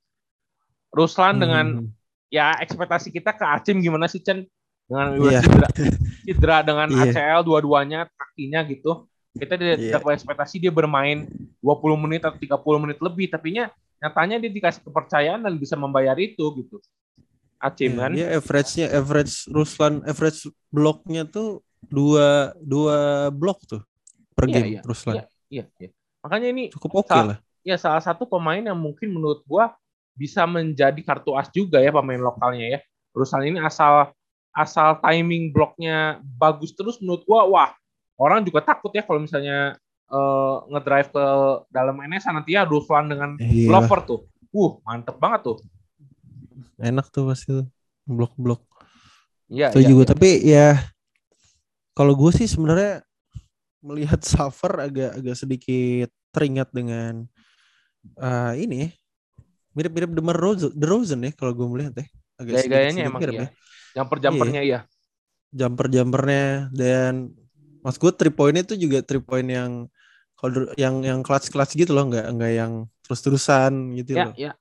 Ruslan 0.89 1.37
hmm. 1.37 1.41
dengan 1.43 1.65
ya 2.33 2.57
ekspektasi 2.57 3.13
kita 3.13 3.37
ke 3.37 3.45
Acim 3.45 3.77
gimana 3.83 4.09
sih 4.09 4.23
Chen 4.23 4.47
dengan 4.89 5.21
yeah. 5.21 5.43
cedera, 5.45 5.69
cedera 6.25 6.57
dengan 6.65 6.87
yeah. 6.89 7.13
ACL 7.13 7.45
dua-duanya 7.45 8.09
kakinya 8.09 8.65
gitu 8.65 9.05
kita 9.37 9.53
tidak 9.55 9.77
yeah. 9.77 9.93
dapat 9.93 10.17
ekspektasi 10.17 10.55
dia 10.57 10.73
bermain 10.73 11.29
20 11.61 12.03
menit 12.03 12.21
atau 12.25 12.35
30 12.35 12.83
menit 12.83 12.97
lebih, 12.97 13.29
tapi 13.29 13.61
nyatanya 14.01 14.41
dia 14.41 14.51
dikasih 14.51 14.81
kepercayaan 14.83 15.45
dan 15.45 15.53
bisa 15.55 15.77
membayar 15.77 16.17
itu 16.17 16.43
gitu. 16.57 16.81
Acim 17.59 17.93
yeah, 17.93 17.99
kan? 17.99 18.11
Dia 18.15 18.27
average-nya 18.39 18.87
average 18.95 19.35
Ruslan 19.51 20.01
average 20.07 20.47
bloknya 20.71 21.27
tuh 21.27 21.61
dua 21.85 22.55
dua 22.59 23.27
blok 23.31 23.59
tuh 23.67 23.83
per 24.33 24.47
yeah, 24.47 24.53
game 24.55 24.69
yeah, 24.79 24.83
Ruslan. 24.87 25.15
Iya, 25.21 25.25
iya, 25.49 25.65
iya. 25.81 25.89
Makanya 26.23 26.47
ini 26.53 26.63
cukup 26.71 27.03
oke 27.03 27.11
okay 27.11 27.21
lah. 27.35 27.37
Ya 27.65 27.75
salah 27.75 27.99
satu 27.99 28.25
pemain 28.25 28.61
yang 28.61 28.77
mungkin 28.77 29.11
menurut 29.11 29.43
gua 29.43 29.75
bisa 30.15 30.47
menjadi 30.47 30.99
kartu 31.03 31.35
as 31.35 31.51
juga 31.51 31.83
ya 31.83 31.91
pemain 31.91 32.21
lokalnya 32.21 32.77
ya. 32.77 32.79
Ruslan 33.11 33.49
ini 33.49 33.59
asal 33.59 34.13
asal 34.53 34.97
timing 35.03 35.53
bloknya 35.53 36.21
bagus 36.37 36.73
terus 36.73 36.97
menurut 37.03 37.23
gua 37.25 37.45
wah 37.45 37.69
orang 38.19 38.43
juga 38.43 38.59
takut 38.65 38.91
ya 38.91 39.05
kalau 39.05 39.23
misalnya 39.23 39.79
uh, 40.11 40.65
ngedrive 40.67 41.09
ke 41.09 41.25
dalam 41.71 41.95
NSA 42.03 42.35
nanti 42.35 42.57
ya 42.57 42.67
Duflan 42.67 43.07
dengan 43.07 43.39
Iya. 43.39 43.69
Glover 43.71 43.99
tuh. 44.03 44.19
Uh, 44.49 44.81
mantep 44.83 45.15
banget 45.21 45.41
tuh. 45.53 45.57
Enak 46.81 47.07
tuh 47.13 47.29
pasti 47.29 47.49
tuh. 47.53 47.67
blok-blok. 48.09 48.65
Iya. 49.53 49.69
Itu 49.69 49.85
iya, 49.85 49.89
juga 49.93 50.03
iya. 50.03 50.09
tapi 50.09 50.29
ya 50.41 50.67
kalau 51.93 52.17
gue 52.17 52.31
sih 52.33 52.49
sebenarnya 52.49 53.05
melihat 53.79 54.19
Suffer 54.23 54.71
agak 54.79 55.15
agak 55.15 55.35
sedikit 55.35 56.09
teringat 56.29 56.69
dengan 56.71 57.25
eh 58.19 58.53
ini 58.59 58.91
mirip-mirip 59.73 60.11
The 60.11 60.23
Rosen, 60.35 60.71
The 60.75 60.87
Rosen 60.87 61.19
ya 61.23 61.31
kalau 61.35 61.53
gue 61.55 61.67
melihat 61.67 61.93
ya. 61.95 62.05
Agak 62.39 62.53
Gaya-gayanya 62.55 62.63
sedikit-sedikit 62.63 63.09
emang 63.11 63.21
mirip 63.21 63.33
iya. 63.35 63.41
ya. 63.43 63.49
Jumper-jumpernya 63.95 64.61
iya. 64.63 64.79
Jumper-jumpernya 65.49 66.45
dan 66.71 67.13
mas 67.81 67.95
gue 67.95 68.11
three 68.11 68.33
point 68.33 68.55
itu 68.55 68.75
juga 68.75 68.99
three 69.03 69.23
point 69.23 69.47
yang 69.47 69.87
kalau 70.39 70.71
yang 70.79 71.03
yang 71.03 71.19
clutch-clutch 71.19 71.75
gitu 71.75 71.91
loh, 71.91 72.07
nggak 72.07 72.27
nggak 72.31 72.51
yang 72.55 72.71
terus-terusan 73.03 73.91
gitu 73.99 74.15
Iya, 74.15 74.23
loh. 74.23 74.33
iya. 74.39 74.51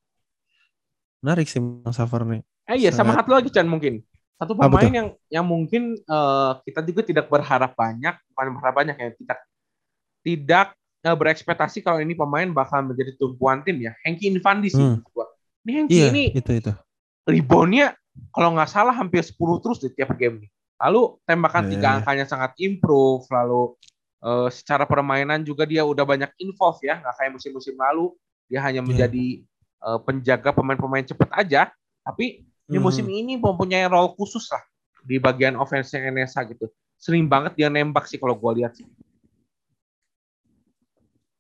Menarik 1.23 1.47
sih 1.47 1.63
Bang 1.63 1.95
Suffer 1.95 2.23
nih. 2.27 2.43
Eh 2.67 2.77
iya 2.83 2.91
sama 2.91 3.15
Sangat- 3.15 3.27
satu 3.27 3.31
lagi 3.35 3.49
Chan 3.55 3.67
mungkin. 3.67 4.03
Satu 4.39 4.55
pemain 4.55 4.87
yang 4.87 5.09
yang 5.29 5.47
mungkin 5.47 5.99
eh, 5.99 6.53
kita 6.63 6.81
juga 6.87 7.03
tidak 7.03 7.27
berharap 7.27 7.75
banyak, 7.75 8.15
bukan 8.33 8.47
berharap 8.55 8.75
banyak 8.79 8.97
ya, 8.97 9.09
tidak 9.19 9.39
tidak 10.23 10.67
eh, 11.03 11.17
berekspektasi 11.17 11.83
kalau 11.83 11.99
ini 11.99 12.15
pemain 12.15 12.47
bakal 12.51 12.87
menjadi 12.87 13.19
tumpuan 13.19 13.63
tim 13.67 13.83
ya. 13.83 13.93
Hengki 14.07 14.31
Infandi 14.31 14.71
sih 14.71 14.79
Hmm. 14.83 15.03
gua. 15.11 15.27
Ini 15.67 15.73
Hengki 15.85 15.99
Iya, 15.99 16.07
ini 16.15 16.25
itu 16.39 16.51
itu. 16.55 16.73
reboundnya 17.29 17.93
kalau 18.33 18.55
nggak 18.57 18.71
salah 18.71 18.95
hampir 18.95 19.21
10 19.23 19.59
terus 19.63 19.79
di 19.83 19.91
tiap 19.93 20.15
game 20.15 20.47
nih. 20.47 20.51
Lalu 20.79 21.19
tembakan 21.27 21.67
Iya, 21.67 21.71
tiga 21.75 21.89
iya. 21.91 21.97
angkanya 22.01 22.25
sangat 22.31 22.55
improve, 22.63 23.27
lalu 23.31 23.75
eh, 24.23 24.49
secara 24.55 24.87
permainan 24.87 25.43
juga 25.43 25.67
dia 25.67 25.83
udah 25.83 26.03
banyak 26.07 26.31
involve 26.43 26.79
ya, 26.83 26.99
nggak 27.03 27.15
kayak 27.19 27.31
musim-musim 27.35 27.75
lalu 27.75 28.15
dia 28.47 28.63
hanya 28.63 28.83
Iya. 28.83 28.87
menjadi 28.87 29.27
eh, 29.79 29.99
penjaga 30.07 30.51
pemain-pemain 30.55 31.07
cepat 31.07 31.31
aja, 31.35 31.71
tapi 32.03 32.43
di 32.69 32.77
musim 32.77 33.09
Mhm. 33.09 33.17
ini 33.17 33.33
mempunyai 33.41 33.89
role 33.89 34.13
khusus 34.13 34.45
lah 34.53 34.61
di 35.01 35.17
bagian 35.17 35.57
offense 35.57 35.89
yang 35.97 36.13
NSA 36.13 36.45
gitu. 36.53 36.69
Sering 36.95 37.25
banget 37.25 37.57
dia 37.57 37.73
nembak 37.73 38.05
sih 38.05 38.21
kalau 38.21 38.37
gue 38.37 38.61
lihat. 38.61 38.77
sih. 38.77 38.85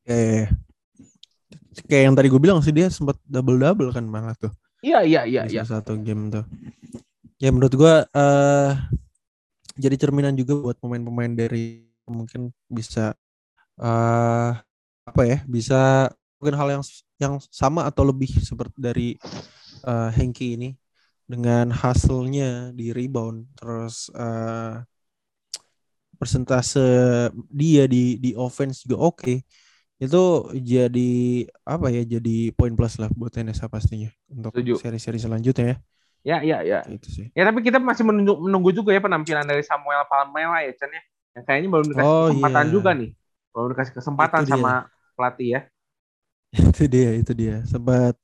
Iya. 0.08 0.48
Kayak 1.84 2.02
yang 2.10 2.14
tadi 2.16 2.28
gue 2.32 2.40
bilang 2.40 2.58
sih 2.64 2.72
dia 2.72 2.88
sempat 2.88 3.20
double 3.22 3.60
double 3.60 3.92
kan 3.92 4.02
malah 4.02 4.34
tuh 4.34 4.50
Iya 4.80 5.02
iya 5.04 5.22
iya 5.26 5.42
iya. 5.44 5.62
satu 5.62 5.98
game 5.98 6.30
tuh. 6.30 6.46
Ya 7.38 7.50
menurut 7.52 7.74
gue 7.74 7.94
eh 8.08 8.72
jadi 9.78 9.94
cerminan 9.94 10.34
juga 10.34 10.58
buat 10.58 10.76
pemain-pemain 10.80 11.34
dari 11.34 11.86
mungkin 12.08 12.50
bisa 12.66 13.12
eh 13.76 14.52
apa 15.04 15.22
ya 15.24 15.44
bisa 15.44 16.08
mungkin 16.40 16.56
hal 16.56 16.68
yang 16.78 16.84
yang 17.18 17.34
sama 17.50 17.84
atau 17.84 18.06
lebih 18.06 18.30
seperti 18.38 18.78
dari 18.78 19.08
eh 19.82 20.10
Hengki 20.14 20.56
ini 20.56 20.68
dengan 21.32 21.66
hasilnya 21.82 22.72
di 22.78 22.84
rebound 22.96 23.38
terus 23.58 24.08
eh 24.16 24.74
persentase 26.18 26.80
dia 27.46 27.86
di 27.86 28.18
di 28.18 28.30
offense 28.34 28.82
juga 28.82 28.96
oke 29.14 29.34
itu 30.02 30.18
jadi 30.72 31.10
apa 31.66 31.86
ya 31.94 32.02
jadi 32.06 32.30
poin 32.58 32.74
plus 32.78 32.96
lah 33.02 33.10
buat 33.14 33.34
NSA 33.38 33.68
pastinya 33.70 34.10
untuk 34.30 34.54
seri-seri 34.74 35.18
selanjutnya 35.22 35.64
ya 35.74 35.76
Ya 36.26 36.36
iya. 36.44 36.56
Kayak 36.82 36.94
itu 36.98 37.08
sih 37.16 37.26
Ya 37.36 37.42
tapi 37.48 37.60
kita 37.62 37.78
masih 37.78 38.02
menunggu, 38.08 38.34
menunggu 38.42 38.70
juga 38.74 38.90
ya 38.96 39.00
penampilan 39.00 39.46
dari 39.46 39.62
Samuel 39.62 40.02
Palmela 40.10 40.66
ya 40.66 40.72
Chan 40.74 40.90
ya. 40.90 41.02
Yang 41.38 41.44
kayaknya 41.46 41.68
belum 41.72 41.86
dikasih 41.94 42.14
Oh, 42.14 42.28
kesempatan 42.28 42.66
iya. 42.68 42.74
juga 42.74 42.90
nih. 42.98 43.10
Belum 43.54 43.68
dikasih 43.72 43.94
kesempatan 43.98 44.42
Itu 44.42 44.44
dia. 44.48 44.48
sama 44.50 44.90
pelatih 45.16 45.48
ya. 45.56 45.60
itu 46.72 46.82
dia 46.92 47.08
itu 47.20 47.32
dia 47.36 47.54
sempat 47.68 48.14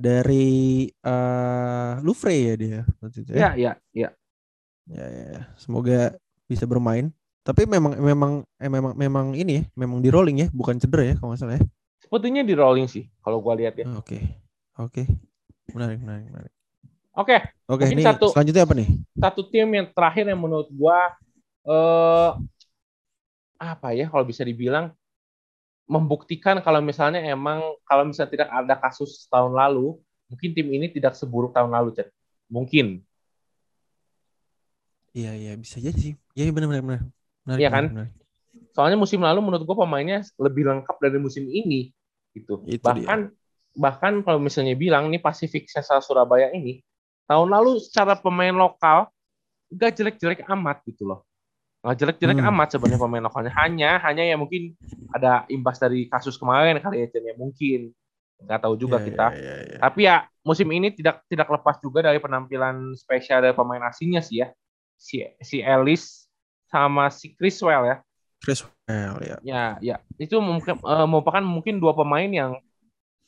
dari 0.00 0.88
eh 0.88 1.92
Louvre 2.00 2.32
ya 2.32 2.54
dia 2.56 2.80
waktu 3.04 3.18
itu 3.24 3.32
Iya 3.36 3.48
ya. 3.52 3.52
iya 3.60 3.72
iya. 3.92 4.08
Ya, 4.90 5.04
ya, 5.06 5.24
ya. 5.38 5.42
semoga 5.60 5.98
bisa 6.50 6.64
bermain 6.66 7.12
tapi 7.46 7.64
memang 7.68 7.94
memang 8.00 8.32
eh, 8.58 8.70
memang 8.70 8.92
memang 8.98 9.26
ini 9.38 9.52
ya 9.60 9.64
memang 9.78 9.98
di 10.04 10.10
rolling 10.12 10.36
ya 10.44 10.48
bukan 10.50 10.76
cedera 10.82 11.04
ya 11.04 11.14
kalau 11.20 11.32
nggak 11.32 11.40
salah 11.40 11.56
ya 11.60 11.64
Sepertinya 12.00 12.42
di 12.42 12.54
rolling 12.58 12.88
sih 12.90 13.04
kalau 13.22 13.38
gua 13.44 13.54
lihat 13.54 13.76
ya. 13.78 13.86
oke 13.86 14.18
oke 14.80 15.02
menarik 15.76 15.98
menarik 16.02 16.26
menarik 16.32 16.52
Oke, 17.10 17.36
oke 17.68 17.84
Mungkin 17.84 17.98
ini 17.98 18.04
satu- 18.06 18.32
selanjutnya 18.32 18.62
apa 18.66 18.74
nih 18.78 18.88
satu 19.20 19.42
tim 19.52 19.68
yang 19.76 19.86
terakhir 19.92 20.24
yang 20.26 20.40
menurut 20.40 20.68
gua 20.74 21.12
eh 21.68 22.30
apa 23.60 23.88
ya 23.92 24.08
kalau 24.08 24.24
bisa 24.24 24.42
dibilang 24.42 24.90
membuktikan 25.90 26.62
kalau 26.62 26.78
misalnya 26.78 27.18
emang 27.26 27.58
kalau 27.82 28.06
misalnya 28.06 28.30
tidak 28.30 28.48
ada 28.54 28.74
kasus 28.78 29.26
tahun 29.26 29.58
lalu, 29.58 29.98
mungkin 30.30 30.54
tim 30.54 30.70
ini 30.70 30.86
tidak 30.86 31.18
seburuk 31.18 31.50
tahun 31.50 31.74
lalu, 31.74 31.98
Chan. 31.98 32.06
Mungkin. 32.46 33.02
iya 35.10 35.34
iya 35.34 35.58
bisa 35.58 35.82
jadi 35.82 35.98
sih 35.98 36.14
iya 36.38 36.54
benar 36.54 36.70
benar 36.70 36.86
benar 37.42 37.58
Iya 37.58 37.66
kan? 37.66 37.90
menarik. 37.90 38.14
Soalnya 38.70 38.94
musim 38.94 39.18
lalu 39.18 39.42
menurut 39.42 39.66
gua 39.66 39.82
pemainnya 39.82 40.22
lebih 40.38 40.70
lengkap 40.70 40.96
dari 41.02 41.18
musim 41.18 41.50
ini 41.50 41.90
gitu. 42.30 42.62
Itu 42.62 42.84
bahkan 42.86 43.34
bahkan 43.74 44.12
kalau 44.22 44.38
misalnya 44.38 44.78
bilang 44.78 45.10
nih 45.10 45.18
Pacific 45.18 45.66
Sesa 45.66 45.98
Surabaya 45.98 46.54
ini 46.54 46.82
tahun 47.26 47.50
lalu 47.50 47.82
secara 47.82 48.18
pemain 48.18 48.54
lokal 48.54 49.10
gak 49.70 49.94
jelek-jelek 49.98 50.46
amat 50.50 50.82
gitu 50.86 51.06
loh. 51.06 51.26
Gak 51.80 51.96
jelek-jelek 51.96 52.36
Hmm. 52.38 52.52
amat 52.52 52.68
sebenarnya 52.76 53.00
pemain 53.00 53.24
lokalnya. 53.24 53.52
Hanya 53.56 53.96
hanya 54.04 54.20
ya 54.20 54.36
mungkin 54.36 54.76
ada 55.10 55.48
imbas 55.48 55.80
dari 55.80 56.04
kasus 56.06 56.36
kemarin 56.36 56.76
kali 56.76 57.00
ya 57.00 57.06
Chen, 57.08 57.24
ya 57.24 57.34
mungkin. 57.40 57.96
Nggak 58.40 58.60
tahu 58.60 58.74
juga 58.76 59.00
Iya, 59.00 59.04
kita. 59.08 59.26
iya, 59.32 59.40
iya, 59.40 59.54
iya. 59.64 59.78
Tapi 59.80 60.00
ya 60.04 60.16
musim 60.44 60.68
ini 60.72 60.92
tidak 60.92 61.24
tidak 61.28 61.48
lepas 61.48 61.80
juga 61.80 62.04
dari 62.04 62.20
penampilan 62.20 62.92
spesial 62.96 63.40
dari 63.40 63.52
pemain 63.52 63.80
asingnya 63.84 64.20
sih 64.20 64.44
ya. 64.44 64.52
Si 64.96 65.24
si 65.40 65.64
Ellis 65.64 66.28
sama 66.68 67.08
si 67.08 67.32
Chriswell 67.32 67.84
ya. 67.84 67.96
Chris 68.40 68.64
Well 68.88 69.20
ya 69.20 69.36
Ya, 69.40 69.64
ya. 69.80 69.96
Itu 70.16 70.40
mungkin 70.40 70.76
eh, 70.76 71.06
merupakan 71.08 71.44
mungkin 71.44 71.76
dua 71.76 71.92
pemain 71.92 72.28
yang 72.28 72.56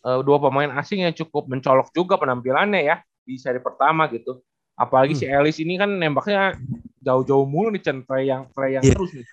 eh, 0.03 0.21
dua 0.25 0.37
pemain 0.41 0.69
asing 0.77 1.05
yang 1.05 1.13
cukup 1.13 1.49
mencolok 1.49 1.89
juga 1.93 2.17
penampilannya 2.17 2.81
ya 2.85 2.97
di 3.25 3.37
seri 3.37 3.61
pertama 3.61 4.09
gitu. 4.09 4.41
Apalagi 4.73 5.17
Hmm. 5.17 5.21
si 5.21 5.27
Ellis 5.29 5.57
ini 5.57 5.77
kan 5.77 5.89
nembaknya 5.89 6.57
jauh-jauh 7.03 7.45
mulu 7.45 7.75
nih 7.75 7.83
Chen, 7.83 8.07
play 8.07 8.31
yang 8.31 8.47
play 8.55 8.79
yang 8.79 8.83
Iya. 8.87 8.95
terus 8.95 9.11
nih. 9.13 9.27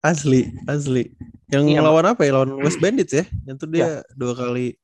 asli 0.00 0.40
asli 0.66 1.04
yang 1.48 1.64
Iya, 1.68 1.80
lawan 1.84 2.06
apa 2.08 2.24
ya 2.24 2.32
lawan 2.34 2.56
West 2.58 2.80
Bandits 2.80 3.12
ya 3.12 3.24
yang 3.46 3.56
tuh 3.56 3.68
dia 3.68 3.80
Iya. 3.80 3.90
dua 4.12 4.32
kali 4.34 4.74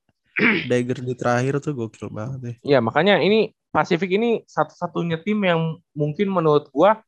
dagger 0.69 1.01
di 1.01 1.13
terakhir 1.17 1.57
tuh 1.59 1.73
gokil 1.73 2.07
banget 2.09 2.39
ya 2.39 2.77
Ya, 2.77 2.79
makanya 2.79 3.17
ini 3.19 3.51
Pacific 3.67 4.09
ini 4.09 4.41
satu-satunya 4.47 5.19
tim 5.21 5.37
yang 5.43 5.59
mungkin 5.91 6.31
menurut 6.31 6.71
gua 6.71 7.01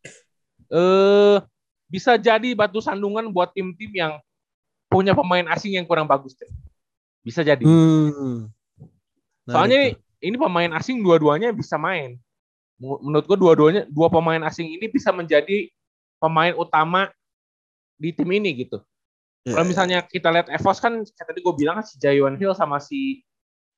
eh 0.70 1.38
bisa 1.90 2.14
jadi 2.14 2.54
batu 2.54 2.78
sandungan 2.78 3.32
buat 3.34 3.50
tim-tim 3.50 3.90
yang 3.90 4.14
punya 4.86 5.14
pemain 5.14 5.46
asing 5.50 5.74
yang 5.74 5.86
kurang 5.86 6.06
bagus. 6.06 6.38
Chen. 6.38 6.50
Bisa 7.22 7.42
jadi. 7.42 7.62
Hmm. 7.66 8.50
Menarik 9.46 9.50
Soalnya 9.50 9.78
ini, 9.82 9.90
ini 10.22 10.36
pemain 10.38 10.72
asing 10.78 11.02
dua-duanya 11.02 11.50
bisa 11.50 11.78
main. 11.78 12.18
Menurut 12.80 13.28
gua 13.28 13.38
dua-duanya 13.38 13.84
dua 13.92 14.08
pemain 14.08 14.40
asing 14.48 14.72
ini 14.72 14.88
bisa 14.88 15.12
menjadi 15.12 15.68
pemain 16.20 16.56
utama 16.56 17.12
di 18.00 18.16
tim 18.16 18.28
ini 18.32 18.64
gitu. 18.64 18.80
Ya, 19.44 19.60
Kalau 19.60 19.66
ya. 19.68 19.70
misalnya 19.72 19.98
kita 20.04 20.32
lihat 20.32 20.48
Evos 20.52 20.80
kan 20.80 21.04
kayak 21.04 21.28
tadi 21.32 21.40
gue 21.40 21.54
bilang 21.56 21.80
kan 21.80 21.86
si 21.88 21.96
Jaywan 22.00 22.36
Hill 22.40 22.56
sama 22.56 22.80
si 22.80 23.24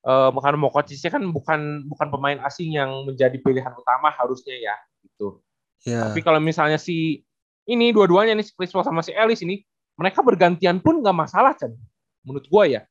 eh 0.02 0.28
bukan 0.34 0.58
Mokocisnya 0.58 1.14
kan 1.14 1.22
bukan 1.30 1.86
bukan 1.86 2.08
pemain 2.10 2.38
asing 2.42 2.74
yang 2.74 2.90
menjadi 3.06 3.38
pilihan 3.38 3.70
utama 3.70 4.10
harusnya 4.10 4.58
ya 4.58 4.74
gitu. 5.06 5.38
ya. 5.86 6.10
Tapi 6.10 6.18
kalau 6.26 6.42
misalnya 6.42 6.78
si 6.78 7.22
ini 7.70 7.94
dua-duanya 7.94 8.34
nih 8.34 8.46
si 8.46 8.52
Chris 8.58 8.74
Paul 8.74 8.82
sama 8.82 9.06
si 9.06 9.14
Ellis 9.14 9.38
ini 9.46 9.62
mereka 9.94 10.18
bergantian 10.26 10.82
pun 10.82 10.98
nggak 10.98 11.14
masalah 11.14 11.54
Chan. 11.54 11.70
Menurut 12.26 12.46
gua 12.50 12.66
ya. 12.66 12.82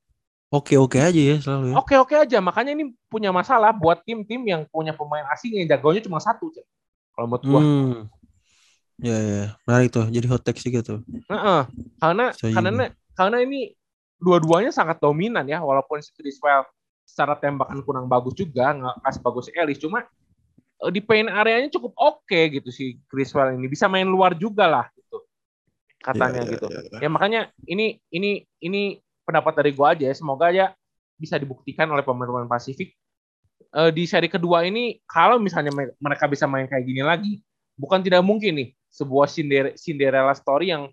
Oke 0.52 0.76
oke 0.76 0.98
aja 1.00 1.22
ya 1.22 1.36
selalu 1.40 1.72
ya 1.72 1.76
Oke 1.80 1.96
oke 1.96 2.16
aja, 2.16 2.38
makanya 2.44 2.76
ini 2.76 2.92
punya 3.08 3.32
masalah 3.32 3.72
buat 3.72 4.04
tim-tim 4.04 4.44
yang 4.44 4.68
punya 4.68 4.92
pemain 4.92 5.24
asing 5.32 5.56
yang 5.64 5.68
jagonya 5.72 6.04
cuma 6.04 6.20
satu, 6.20 6.52
Cen. 6.52 6.68
Kalau 7.16 7.28
menurut 7.28 7.44
gua. 7.48 7.62
Hmm. 7.64 7.98
ya 9.02 9.18
ya 9.18 9.44
menarik 9.66 9.90
tuh 9.90 10.06
jadi 10.14 10.30
hot 10.30 10.46
take 10.46 10.62
sih 10.62 10.70
gitu 10.70 11.02
Heeh. 11.26 11.62
Karena 11.98 12.30
Setuju. 12.38 12.54
karena 12.54 12.86
karena 13.18 13.38
ini 13.42 13.74
dua-duanya 14.22 14.70
sangat 14.70 15.02
dominan 15.02 15.42
ya, 15.50 15.58
walaupun 15.58 15.98
si 16.06 16.14
Criswell 16.14 16.70
secara 17.02 17.34
tembakan 17.34 17.82
kurang 17.82 18.06
bagus 18.06 18.38
juga, 18.38 18.70
nggak 18.78 18.96
nggak 19.02 19.14
sebagus 19.18 19.50
si 19.50 19.52
Ellis, 19.58 19.82
cuma 19.82 20.06
eh, 20.86 20.92
di 20.94 21.02
paint 21.02 21.34
areanya 21.34 21.74
cukup 21.74 21.98
oke 21.98 22.40
gitu 22.54 22.70
si 22.70 23.02
Criswell 23.10 23.58
ini 23.58 23.66
bisa 23.66 23.90
main 23.90 24.06
luar 24.06 24.38
juga 24.38 24.70
lah 24.70 24.86
gitu 24.94 25.26
katanya 26.02 26.42
Ya, 26.42 26.46
ya, 26.46 26.54
gitu. 26.58 26.68
ya, 26.70 26.82
ya. 26.82 27.00
Ya 27.02 27.10
makanya 27.10 27.42
ini 27.66 27.98
ini 28.14 28.46
ini 28.62 29.02
pendapat 29.32 29.54
dari 29.64 29.72
gua 29.72 29.96
aja 29.96 30.04
ya. 30.12 30.16
Semoga 30.16 30.52
aja 30.52 30.76
bisa 31.16 31.40
dibuktikan 31.40 31.88
oleh 31.88 32.04
pemain-pemain 32.04 32.52
Pasifik 32.52 32.92
Eh, 33.72 33.92
di 33.96 34.04
seri 34.04 34.28
kedua 34.28 34.68
ini 34.68 35.00
kalau 35.08 35.40
misalnya 35.40 35.72
me- 35.72 35.96
mereka 35.96 36.28
bisa 36.28 36.44
main 36.44 36.68
kayak 36.68 36.84
gini 36.84 37.00
lagi, 37.00 37.40
bukan 37.80 38.04
tidak 38.04 38.20
mungkin 38.20 38.52
nih 38.60 38.70
sebuah 38.92 39.32
Cinder- 39.32 39.76
Cinderella 39.80 40.36
story 40.36 40.76
yang 40.76 40.92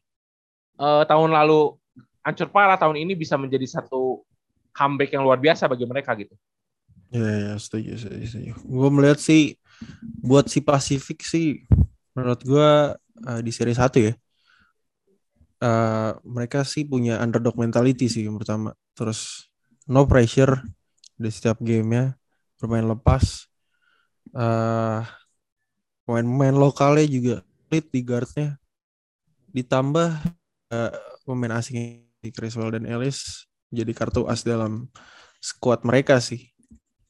eh, 0.78 1.02
tahun 1.10 1.30
lalu 1.34 1.74
hancur 2.22 2.46
parah 2.54 2.78
tahun 2.78 3.02
ini 3.02 3.18
bisa 3.18 3.34
menjadi 3.34 3.66
satu 3.66 4.22
comeback 4.70 5.10
yang 5.10 5.26
luar 5.26 5.42
biasa 5.42 5.66
bagi 5.66 5.90
mereka 5.90 6.14
gitu. 6.14 6.38
Ya, 7.10 7.24
ya, 7.24 7.52
setuju, 7.58 7.98
setuju, 7.98 8.24
setuju. 8.30 8.52
Gue 8.62 8.88
melihat 8.94 9.18
sih 9.18 9.56
buat 10.22 10.46
si 10.46 10.62
Pasifik 10.62 11.26
sih 11.26 11.66
menurut 12.14 12.40
gue 12.46 12.70
uh, 13.26 13.40
di 13.42 13.50
seri 13.54 13.74
satu 13.74 13.98
ya 14.02 14.12
uh, 15.62 16.18
mereka 16.22 16.62
sih 16.62 16.86
punya 16.86 17.18
underdog 17.22 17.58
mentality 17.58 18.06
sih 18.10 18.26
yang 18.26 18.38
pertama. 18.38 18.74
Terus 18.94 19.50
no 19.86 20.04
pressure 20.06 20.62
di 21.18 21.30
setiap 21.30 21.58
gamenya. 21.62 22.14
Bermain 22.58 22.86
lepas. 22.86 23.46
Uh, 24.34 25.02
pemain-pemain 26.04 26.56
lokalnya 26.56 27.06
juga 27.08 27.36
lead 27.70 27.86
di 27.90 28.00
guardnya. 28.02 28.48
Ditambah 29.52 30.10
uh, 30.74 30.92
pemain 31.24 31.60
asing 31.60 32.02
di 32.18 32.30
Criswell 32.34 32.74
dan 32.74 32.84
Ellis 32.88 33.46
jadi 33.68 33.92
kartu 33.92 34.24
as 34.26 34.42
dalam 34.42 34.88
squad 35.38 35.84
mereka 35.84 36.18
sih. 36.18 36.48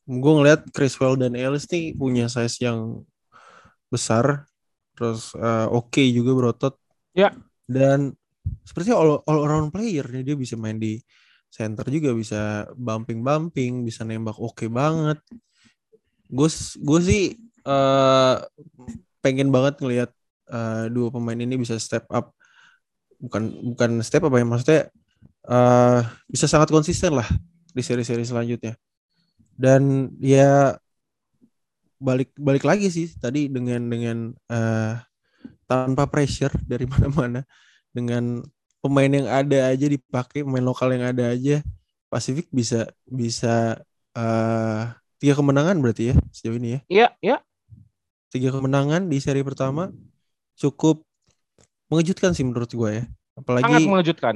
Gue 0.09 0.33
ngeliat 0.41 0.67
Criswell 0.73 1.21
dan 1.21 1.37
Ellis 1.39 1.69
nih 1.71 1.95
punya 1.95 2.27
size 2.27 2.65
yang 2.65 3.05
besar 3.89 4.45
terus 4.99 5.33
uh, 5.39 5.71
oke 5.71 5.95
okay 5.95 6.11
juga 6.11 6.35
berotot. 6.35 6.75
Ya. 7.15 7.31
Dan 7.69 8.17
sepertinya 8.65 8.97
all, 8.99 9.11
all 9.27 9.41
around 9.45 9.69
player 9.73 10.05
nih 10.09 10.23
dia 10.23 10.37
bisa 10.39 10.55
main 10.59 10.77
di 10.77 11.01
center 11.49 11.89
juga 11.89 12.13
bisa 12.13 12.69
bumping 12.77 13.25
bumping 13.25 13.85
bisa 13.85 14.05
nembak 14.05 14.37
oke 14.37 14.53
okay 14.53 14.69
banget 14.69 15.21
gue 16.29 16.49
gue 16.85 17.01
sih 17.01 17.23
uh, 17.65 18.37
pengen 19.25 19.49
banget 19.49 19.81
ngelihat 19.81 20.11
uh, 20.53 20.87
dua 20.93 21.09
pemain 21.13 21.37
ini 21.37 21.57
bisa 21.57 21.77
step 21.81 22.09
up. 22.13 22.33
Bukan 23.19 23.75
bukan 23.75 23.91
step 24.05 24.23
up 24.25 24.33
ya 24.37 24.47
maksudnya 24.47 24.83
uh, 25.49 26.05
bisa 26.31 26.47
sangat 26.47 26.71
konsisten 26.71 27.17
lah 27.17 27.27
di 27.73 27.83
seri-seri 27.83 28.23
selanjutnya. 28.23 28.77
Dan 29.59 30.13
ya 30.23 30.77
balik 31.99 32.31
balik 32.39 32.63
lagi 32.63 32.87
sih 32.95 33.11
tadi 33.19 33.51
dengan 33.51 33.83
dengan 33.91 34.31
uh, 34.53 34.95
tanpa 35.67 36.07
pressure 36.07 36.55
dari 36.63 36.87
mana-mana 36.93 37.43
dengan 37.99 38.47
pemain 38.79 39.11
yang 39.11 39.27
ada 39.27 39.75
aja 39.75 39.87
dipakai 39.91 40.47
pemain 40.47 40.63
lokal 40.63 40.95
yang 40.95 41.11
ada 41.11 41.35
aja 41.35 41.67
Pasifik 42.09 42.49
bisa 42.49 42.89
bisa 43.05 43.85
uh, 44.17 44.83
tiga 45.21 45.37
kemenangan 45.37 45.77
berarti 45.77 46.15
ya 46.15 46.15
sejauh 46.33 46.57
ini 46.57 46.69
ya? 46.73 46.81
Iya 46.89 47.09
iya. 47.21 47.37
Tiga 48.33 48.49
kemenangan 48.49 49.13
di 49.13 49.21
seri 49.21 49.45
pertama 49.45 49.93
cukup 50.57 51.05
mengejutkan 51.93 52.33
sih 52.33 52.49
menurut 52.49 52.73
gue 52.73 52.91
ya. 53.03 53.05
Apalagi 53.37 53.69
sangat 53.69 53.93
mengejutkan. 53.93 54.35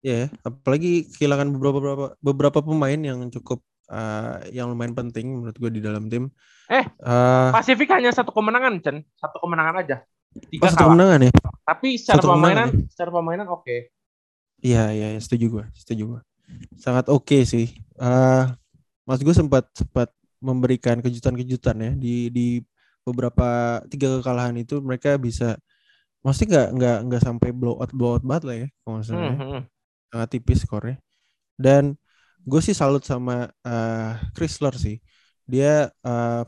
Ya 0.00 0.32
apalagi 0.48 1.12
kehilangan 1.12 1.52
beberapa 1.52 1.76
beberapa 1.76 2.06
beberapa 2.24 2.58
pemain 2.64 3.00
yang 3.04 3.28
cukup 3.28 3.60
uh, 3.92 4.40
yang 4.48 4.72
lumayan 4.72 4.96
penting 4.96 5.44
menurut 5.44 5.60
gue 5.60 5.70
di 5.76 5.84
dalam 5.84 6.08
tim. 6.08 6.32
Eh, 6.72 6.86
uh, 7.04 7.50
Pasifik 7.52 7.90
hanya 7.90 8.14
satu 8.14 8.30
kemenangan, 8.30 8.80
Chen. 8.80 9.02
Satu 9.18 9.42
kemenangan 9.42 9.82
aja. 9.82 10.06
Tiga 10.30 10.66
oh, 10.66 10.70
satu 10.70 10.84
kemenangan 10.90 11.20
ya. 11.26 11.32
Tapi 11.66 11.88
secara 11.98 12.22
satu 12.22 12.28
permainan, 12.30 12.68
ya? 12.70 12.86
secara 12.90 13.10
permainan 13.10 13.46
oke. 13.50 13.64
Okay. 13.66 13.80
Iya, 14.60 14.92
iya, 14.92 15.06
ya, 15.16 15.20
setuju 15.20 15.46
gue, 15.58 15.64
setuju 15.74 16.02
gue. 16.16 16.20
Sangat 16.78 17.08
oke 17.10 17.26
okay 17.26 17.42
sih. 17.42 17.66
Uh, 17.98 18.46
Mas 19.08 19.24
gue 19.24 19.34
sempat 19.34 19.66
sempat 19.74 20.14
memberikan 20.38 21.02
kejutan-kejutan 21.02 21.76
ya 21.82 21.92
di 21.98 22.30
di 22.30 22.46
beberapa 23.04 23.80
tiga 23.90 24.20
kekalahan 24.20 24.56
itu 24.56 24.78
mereka 24.80 25.18
bisa 25.20 25.58
mesti 26.20 26.48
nggak 26.48 26.68
nggak 26.76 26.98
nggak 27.08 27.22
sampai 27.24 27.48
blow 27.52 27.80
out 27.80 27.92
blow 27.96 28.16
out 28.16 28.24
banget 28.24 28.44
lah 28.44 28.56
ya 28.56 28.68
kalau 28.84 28.96
misalnya 29.00 29.30
mm 29.32 29.36
-hmm. 29.40 29.60
sangat 30.12 30.28
tipis 30.36 30.60
skornya 30.64 30.96
dan 31.56 31.96
gue 32.44 32.60
sih 32.60 32.76
salut 32.76 33.04
sama 33.04 33.48
uh, 33.64 34.12
Chrysler 34.36 34.76
sih 34.76 35.00
dia 35.48 35.88
uh, 36.04 36.44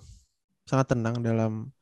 sangat 0.68 0.97
tenang 0.97 1.21
dalam 1.25 1.73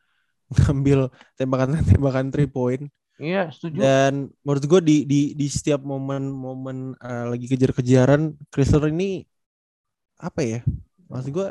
mengambil 0.50 1.08
tembakan-tembakan 1.38 2.26
three 2.34 2.50
point. 2.50 2.84
Iya, 3.20 3.52
setuju. 3.52 3.76
Dan 3.84 4.32
menurut 4.40 4.64
gue 4.64 4.80
di 4.80 4.96
di 5.04 5.20
di 5.36 5.46
setiap 5.46 5.84
momen-momen 5.84 6.96
uh, 6.96 7.24
lagi 7.28 7.46
kejar-kejaran, 7.46 8.32
Chrysler 8.48 8.88
ini 8.88 9.28
apa 10.16 10.40
ya? 10.40 10.60
Maksud 11.06 11.28
gue 11.28 11.48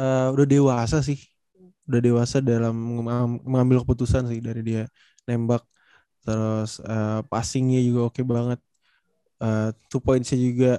uh, 0.00 0.28
udah 0.32 0.46
dewasa 0.48 1.04
sih, 1.04 1.20
udah 1.84 2.00
dewasa 2.00 2.40
dalam 2.40 2.72
mengambil 3.44 3.84
keputusan 3.84 4.32
sih 4.32 4.40
dari 4.40 4.64
dia 4.64 4.82
nembak, 5.28 5.60
terus 6.24 6.80
uh, 6.88 7.20
passingnya 7.28 7.84
juga 7.84 8.08
oke 8.08 8.16
okay 8.16 8.24
banget, 8.24 8.60
uh, 9.44 9.68
two 9.92 10.00
pointsnya 10.00 10.40
juga 10.40 10.72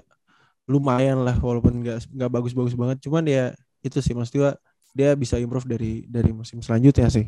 lumayan 0.65 1.21
lah 1.21 1.37
walaupun 1.37 1.85
nggak 1.85 2.09
nggak 2.13 2.31
bagus-bagus 2.33 2.73
banget, 2.73 2.97
cuman 3.05 3.23
ya 3.29 3.45
itu 3.85 4.01
sih 4.01 4.17
maksud 4.17 4.33
gue 4.41 4.51
dia 4.99 5.15
bisa 5.15 5.39
improve 5.39 5.63
dari 5.63 6.03
dari 6.03 6.35
musim 6.35 6.59
selanjutnya 6.59 7.07
sih. 7.07 7.23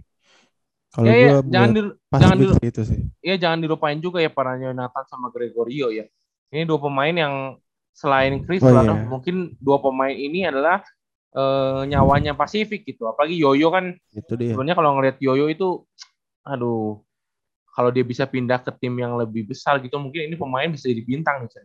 Kalau 0.91 1.07
ya, 1.07 1.15
ya, 1.15 1.35
jangan 1.47 1.71
di, 1.71 1.81
jangan 2.11 2.35
di, 2.35 2.45
itu 2.67 2.81
sih. 2.83 2.99
Iya 3.23 3.35
jangan 3.39 3.63
dilupain 3.63 3.95
juga 4.03 4.19
ya 4.19 4.27
perannya 4.27 4.75
Nathan 4.75 5.07
sama 5.07 5.31
Gregorio 5.31 5.87
ya. 5.87 6.03
Ini 6.51 6.67
dua 6.67 6.83
pemain 6.83 7.15
yang 7.15 7.55
selain 7.95 8.43
Chris 8.43 8.59
oh, 8.59 8.75
iya. 8.75 9.07
mungkin 9.07 9.55
dua 9.63 9.79
pemain 9.79 10.11
ini 10.11 10.43
adalah 10.43 10.83
uh, 11.31 11.87
nyawanya 11.87 12.35
Pasifik 12.35 12.83
gitu. 12.83 13.07
Apalagi 13.07 13.39
Yoyo 13.39 13.71
kan 13.71 13.95
itu 14.11 14.33
dia. 14.35 14.51
Sebenarnya 14.51 14.75
kalau 14.75 14.99
ngelihat 14.99 15.17
Yoyo 15.23 15.47
itu 15.47 15.87
aduh 16.43 16.99
kalau 17.71 17.87
dia 17.95 18.03
bisa 18.03 18.27
pindah 18.27 18.59
ke 18.59 18.75
tim 18.75 18.99
yang 18.99 19.15
lebih 19.15 19.47
besar 19.47 19.79
gitu 19.79 19.95
mungkin 19.95 20.27
ini 20.27 20.35
pemain 20.35 20.67
bisa 20.67 20.91
jadi 20.91 21.07
bintang 21.07 21.47
nih. 21.47 21.63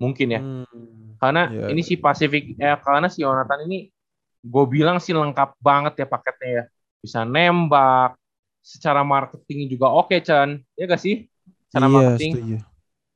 Mungkin 0.00 0.26
ya. 0.32 0.40
Hmm, 0.40 1.20
karena 1.20 1.52
ya, 1.52 1.68
ini 1.68 1.84
si 1.84 2.00
Pasifik 2.00 2.56
eh 2.56 2.80
karena 2.80 3.12
si 3.12 3.20
Jonathan 3.20 3.68
ini 3.68 3.92
gue 4.44 4.64
bilang 4.68 5.00
sih 5.00 5.16
lengkap 5.16 5.56
banget 5.64 6.04
ya 6.04 6.06
paketnya 6.06 6.50
ya. 6.52 6.64
Bisa 7.00 7.24
nembak, 7.24 8.16
secara 8.60 9.00
marketing 9.00 9.72
juga 9.72 9.88
oke 9.88 10.12
okay, 10.12 10.20
Chan. 10.20 10.60
Ya 10.76 10.84
gak 10.84 11.00
sih? 11.00 11.24
Secara 11.68 11.88
iya, 11.88 11.92
marketing. 11.92 12.32
Setuju. 12.36 12.56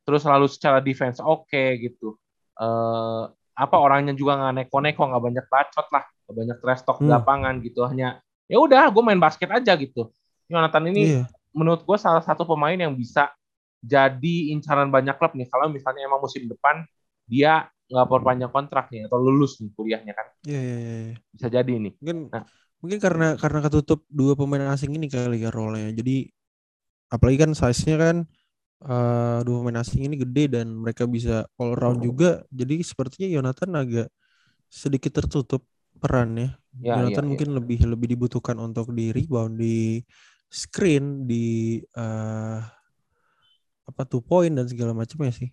Terus 0.09 0.21
selalu 0.25 0.47
secara 0.49 0.79
defense 0.81 1.21
oke 1.21 1.49
okay, 1.49 1.77
gitu. 1.85 2.17
Uh, 2.57 3.29
apa 3.59 3.77
orangnya 3.77 4.15
juga 4.15 4.39
nggak 4.39 4.55
neko-neko, 4.65 5.03
nggak 5.03 5.25
banyak 5.25 5.47
bacot 5.51 5.87
lah, 5.91 6.05
nggak 6.07 6.35
banyak 6.35 6.57
trash 6.63 6.83
talk 6.87 6.99
hmm. 7.03 7.11
lapangan 7.11 7.55
gitu. 7.61 7.85
Hanya 7.85 8.23
ya 8.49 8.57
udah, 8.63 8.89
gue 8.89 9.03
main 9.05 9.21
basket 9.21 9.51
aja 9.53 9.77
gitu. 9.77 10.09
Jonathan 10.49 10.89
ini 10.89 11.21
iya. 11.21 11.23
menurut 11.53 11.85
gue 11.85 11.99
salah 12.01 12.25
satu 12.25 12.49
pemain 12.49 12.79
yang 12.79 12.97
bisa 12.97 13.29
jadi 13.85 14.55
incaran 14.55 14.89
banyak 14.89 15.15
klub 15.21 15.37
nih. 15.37 15.47
Kalau 15.51 15.69
misalnya 15.69 16.09
emang 16.09 16.23
musim 16.25 16.49
depan 16.49 16.87
dia 17.29 17.69
nggak 17.89 18.09
perpanjang 18.09 18.53
kontraknya 18.53 19.09
atau 19.09 19.19
lulus 19.19 19.59
nih 19.65 19.73
kuliahnya 19.73 20.13
kan. 20.13 20.27
Iya, 20.45 20.61
iya, 20.61 20.77
iya. 20.77 20.97
iya. 21.09 21.17
Bisa 21.33 21.49
jadi 21.49 21.73
nih. 21.73 21.93
Mungkin 21.99 22.19
nah, 22.29 22.45
mungkin 22.85 22.99
karena 23.01 23.29
karena 23.41 23.59
ketutup 23.65 24.05
dua 24.13 24.37
pemain 24.37 24.69
asing 24.77 24.93
ini 24.93 25.09
kali 25.09 25.41
ya 25.41 25.49
role-nya. 25.49 25.91
Jadi 25.97 26.29
apalagi 27.09 27.39
kan 27.41 27.51
size-nya 27.57 27.97
kan 27.97 28.17
uh, 28.85 29.41
dua 29.41 29.57
pemain 29.65 29.81
asing 29.81 30.05
ini 30.05 30.21
gede 30.21 30.61
dan 30.61 30.77
mereka 30.77 31.09
bisa 31.09 31.49
all 31.57 31.73
round 31.73 32.05
juga. 32.05 32.45
Jadi 32.53 32.85
sepertinya 32.85 33.29
Yonatan 33.41 33.71
agak 33.73 34.09
sedikit 34.69 35.25
tertutup 35.25 35.65
perannya. 35.97 36.61
Ya, 36.77 37.01
Yonatan 37.01 37.25
ya, 37.25 37.29
mungkin 37.33 37.49
ya. 37.51 37.55
lebih 37.57 37.79
lebih 37.89 38.09
dibutuhkan 38.13 38.61
untuk 38.61 38.93
di 38.93 39.17
rebound, 39.17 39.57
di 39.57 40.05
screen, 40.53 41.25
di 41.25 41.81
uh, 41.97 42.61
apa 43.89 44.03
two 44.05 44.21
point 44.21 44.53
dan 44.53 44.69
segala 44.69 44.93
macamnya 44.93 45.33
sih 45.33 45.49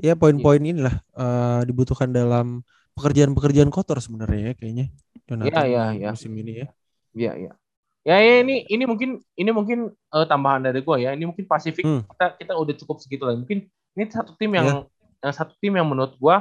ya 0.00 0.16
poin-poin 0.16 0.60
yeah. 0.60 0.72
inilah 0.72 0.94
uh, 1.14 1.60
dibutuhkan 1.68 2.10
dalam 2.10 2.64
pekerjaan-pekerjaan 2.96 3.70
kotor 3.70 4.00
sebenarnya 4.00 4.52
ya 4.52 4.54
kayaknya 4.56 4.86
Jonathan 5.28 5.54
yeah, 5.54 5.64
yeah, 5.68 5.88
yeah. 5.94 6.12
musim 6.12 6.32
ini 6.34 6.52
ya. 6.64 6.68
Iya, 7.14 7.32
iya. 7.36 7.52
Ya, 8.00 8.16
ya 8.16 8.34
ini 8.40 8.64
ini 8.64 8.84
mungkin 8.88 9.20
ini 9.36 9.50
mungkin 9.52 9.92
uh, 9.92 10.24
tambahan 10.24 10.64
dari 10.64 10.80
gue 10.80 10.96
ya. 11.04 11.12
Ini 11.12 11.24
mungkin 11.28 11.44
Pasifik 11.44 11.84
hmm. 11.84 12.08
kita 12.08 12.26
kita 12.40 12.52
udah 12.56 12.74
cukup 12.80 12.96
segitu 12.98 13.28
lah. 13.28 13.36
Mungkin 13.36 13.68
ini 13.68 14.04
satu 14.08 14.32
tim 14.40 14.56
yang 14.56 14.66
yeah. 14.66 14.82
yang 15.20 15.34
satu 15.36 15.52
tim 15.60 15.76
yang 15.76 15.84
menurut 15.84 16.16
gue 16.16 16.36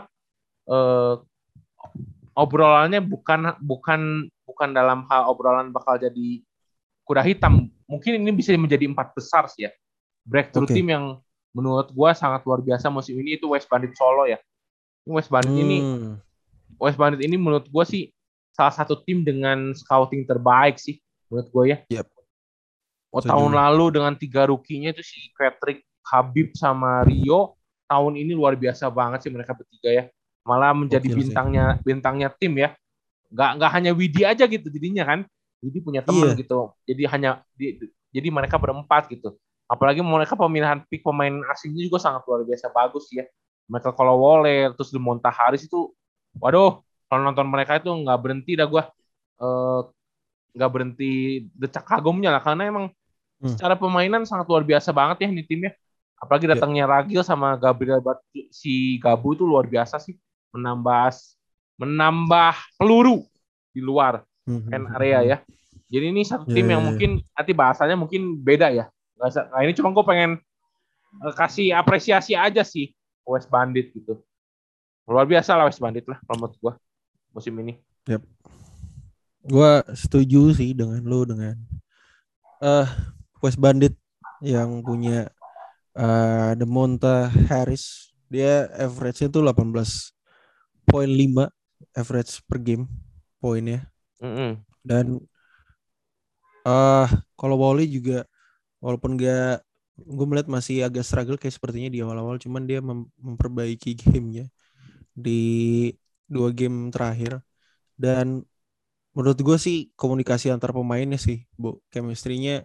uh, 0.71 1.13
obrolannya 2.31 3.03
bukan 3.03 3.59
bukan 3.59 4.31
bukan 4.47 4.69
dalam 4.71 5.03
hal 5.11 5.27
obrolan 5.27 5.75
bakal 5.75 5.99
jadi 5.99 6.41
kuda 7.03 7.21
hitam. 7.27 7.67
Mungkin 7.91 8.23
ini 8.23 8.31
bisa 8.31 8.55
menjadi 8.55 8.87
empat 8.87 9.11
besar 9.11 9.51
sih 9.51 9.67
ya. 9.67 9.71
Breakthrough 10.23 10.69
okay. 10.69 10.79
tim 10.79 10.87
yang 10.87 11.05
menurut 11.53 11.89
gue 11.89 12.09
sangat 12.13 12.45
luar 12.45 12.61
biasa 12.61 12.93
musim 12.93 13.17
ini 13.17 13.37
itu 13.37 13.49
West 13.49 13.65
Bandit 13.65 13.93
Solo 13.97 14.29
ya. 14.29 14.37
West 15.09 15.33
Bandit 15.33 15.53
hmm. 15.53 15.65
ini 15.65 15.77
West 16.77 16.97
Bandit 16.99 17.21
ini 17.25 17.35
menurut 17.35 17.65
gue 17.65 17.85
sih 17.85 18.13
salah 18.53 18.73
satu 18.73 19.01
tim 19.01 19.25
dengan 19.25 19.73
scouting 19.73 20.27
terbaik 20.29 20.77
sih 20.77 21.01
menurut 21.29 21.47
gue 21.49 21.63
ya. 21.73 21.77
Yep. 21.89 22.07
Oh, 23.09 23.25
tahun 23.25 23.57
lalu 23.57 23.97
dengan 23.97 24.13
tiga 24.13 24.45
rukinya 24.45 24.93
itu 24.93 25.01
si 25.01 25.33
Patrick, 25.33 25.81
Habib 26.05 26.53
sama 26.53 27.01
Rio 27.09 27.57
tahun 27.89 28.21
ini 28.21 28.37
luar 28.37 28.53
biasa 28.53 28.85
banget 28.93 29.25
sih 29.25 29.31
mereka 29.33 29.57
bertiga 29.57 29.89
ya. 29.89 30.03
Malah 30.45 30.77
menjadi 30.77 31.09
Gokil 31.09 31.17
bintangnya 31.25 31.65
sih. 31.73 31.81
bintangnya 31.81 32.29
tim 32.37 32.53
ya. 32.53 32.69
Gak 33.33 33.49
nggak 33.57 33.71
hanya 33.73 33.91
Widi 33.97 34.21
aja 34.25 34.45
gitu 34.45 34.69
jadinya 34.69 35.09
kan. 35.09 35.19
Widi 35.65 35.81
punya 35.81 36.05
teman 36.05 36.33
yeah. 36.33 36.37
gitu. 36.37 36.59
Jadi 36.85 37.03
hanya 37.09 37.29
di, 37.57 37.81
jadi 38.13 38.29
mereka 38.29 38.61
berempat 38.61 39.09
gitu 39.09 39.33
apalagi 39.69 40.01
mereka 40.01 40.33
pemilihan 40.33 40.81
pick 40.89 41.05
pemain 41.05 41.45
asingnya 41.53 41.85
juga 41.85 42.01
sangat 42.01 42.25
luar 42.25 42.41
biasa 42.41 42.73
bagus 42.73 43.05
ya 43.13 43.23
mereka 43.69 43.93
kalau 43.93 44.17
Waller 44.17 44.73
terus 44.73 44.89
Demonta 44.89 45.29
Harris 45.29 45.69
itu 45.69 45.93
waduh 46.41 46.81
kalau 47.05 47.21
nonton 47.21 47.45
mereka 47.45 47.77
itu 47.77 47.93
nggak 47.93 48.19
berhenti 48.19 48.57
dah 48.57 48.65
gue 48.65 48.83
uh, 49.41 49.81
nggak 50.53 50.71
berhenti 50.71 51.45
decak 51.53 51.85
kagumnya 51.85 52.33
lah 52.33 52.41
karena 52.41 52.69
emang 52.69 52.85
hmm. 53.41 53.55
secara 53.55 53.77
pemainan 53.77 54.25
sangat 54.27 54.45
luar 54.49 54.63
biasa 54.65 54.91
banget 54.91 55.25
ya 55.25 55.27
ini 55.31 55.43
timnya. 55.45 55.71
Apalagi 56.19 56.51
ya. 56.51 56.57
datangnya 56.57 56.83
yeah. 56.83 56.91
Ragil 56.99 57.21
sama 57.23 57.55
Gabriel 57.55 58.03
si 58.51 58.99
Gabu 58.99 59.39
itu 59.39 59.47
luar 59.47 59.65
biasa 59.65 59.97
sih 60.03 60.19
menambah 60.51 61.15
menambah 61.79 62.55
peluru 62.75 63.23
di 63.71 63.79
luar 63.79 64.19
hmm. 64.43 64.67
pen 64.67 64.83
area 64.99 65.19
ya. 65.23 65.37
Jadi 65.89 66.05
ini 66.11 66.21
satu 66.21 66.45
tim 66.51 66.67
yeah, 66.67 66.77
yang 66.77 66.81
yeah. 66.83 66.87
Mungkin 66.91 67.11
nanti 67.23 67.51
bahasanya 67.55 67.95
mungkin 67.95 68.35
beda 68.35 68.67
ya. 68.75 68.85
Nah, 69.19 69.61
ini 69.67 69.75
cuma 69.75 69.91
gue 69.91 70.05
pengen 70.07 70.31
uh, 71.19 71.33
kasih 71.35 71.75
apresiasi 71.75 72.33
aja 72.39 72.63
sih 72.63 72.95
West 73.27 73.51
Bandit 73.51 73.91
gitu. 73.91 74.23
Luar 75.03 75.27
biasa 75.27 75.59
lah 75.59 75.67
West 75.67 75.83
Bandit 75.83 76.07
lah 76.07 76.17
kalau 76.23 76.47
menurut 76.47 76.55
gue 76.57 76.73
musim 77.35 77.53
ini. 77.59 77.75
Yep. 78.07 78.23
Gue 79.49 79.71
setuju 79.91 80.55
sih 80.55 80.71
dengan 80.71 81.03
lo 81.03 81.27
dengan 81.27 81.59
uh, 82.63 82.87
West 83.43 83.59
Bandit 83.59 83.93
yang 84.39 84.79
punya 84.81 85.27
uh, 85.99 86.55
Demonta 86.55 87.27
Harris. 87.51 88.15
Dia 88.29 88.69
average-nya 88.77 89.27
tuh 89.33 89.41
18.5 89.41 90.13
average 91.97 92.31
per 92.45 92.59
game 92.61 92.85
poinnya. 93.41 93.89
Mm 94.21 94.31
-hmm. 94.31 94.51
Dan 94.85 95.05
uh, 96.63 97.07
kalau 97.33 97.57
Wally 97.57 97.89
juga 97.89 98.23
walaupun 98.83 99.19
gak 99.19 99.63
gue 99.99 100.25
melihat 100.27 100.47
masih 100.47 100.87
agak 100.87 101.03
struggle 101.03 101.35
kayak 101.35 101.55
sepertinya 101.55 101.89
di 101.91 101.99
awal-awal 101.99 102.39
cuman 102.39 102.63
dia 102.63 102.79
mem 102.79 103.11
memperbaiki 103.19 103.95
gamenya 104.01 104.47
di 105.11 105.41
dua 106.29 106.49
game 106.55 106.89
terakhir. 106.93 107.43
Dan 107.99 108.43
menurut 109.11 109.39
gue 109.41 109.57
sih 109.59 109.77
komunikasi 109.99 110.47
antar 110.53 110.71
pemainnya 110.71 111.19
sih 111.19 111.43
bu 111.59 111.83
chemistry-nya 111.91 112.63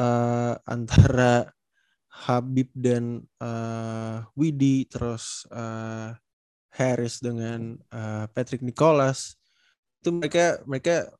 uh, 0.00 0.54
antara 0.64 1.52
Habib 2.08 2.72
dan 2.74 3.22
uh, 3.38 4.24
Widi 4.34 4.88
terus 4.88 5.44
uh, 5.52 6.16
Harris 6.72 7.20
dengan 7.20 7.76
uh, 7.92 8.26
Patrick 8.32 8.64
Nicholas. 8.64 9.36
Itu 10.00 10.14
mereka 10.16 10.62
mereka 10.64 11.10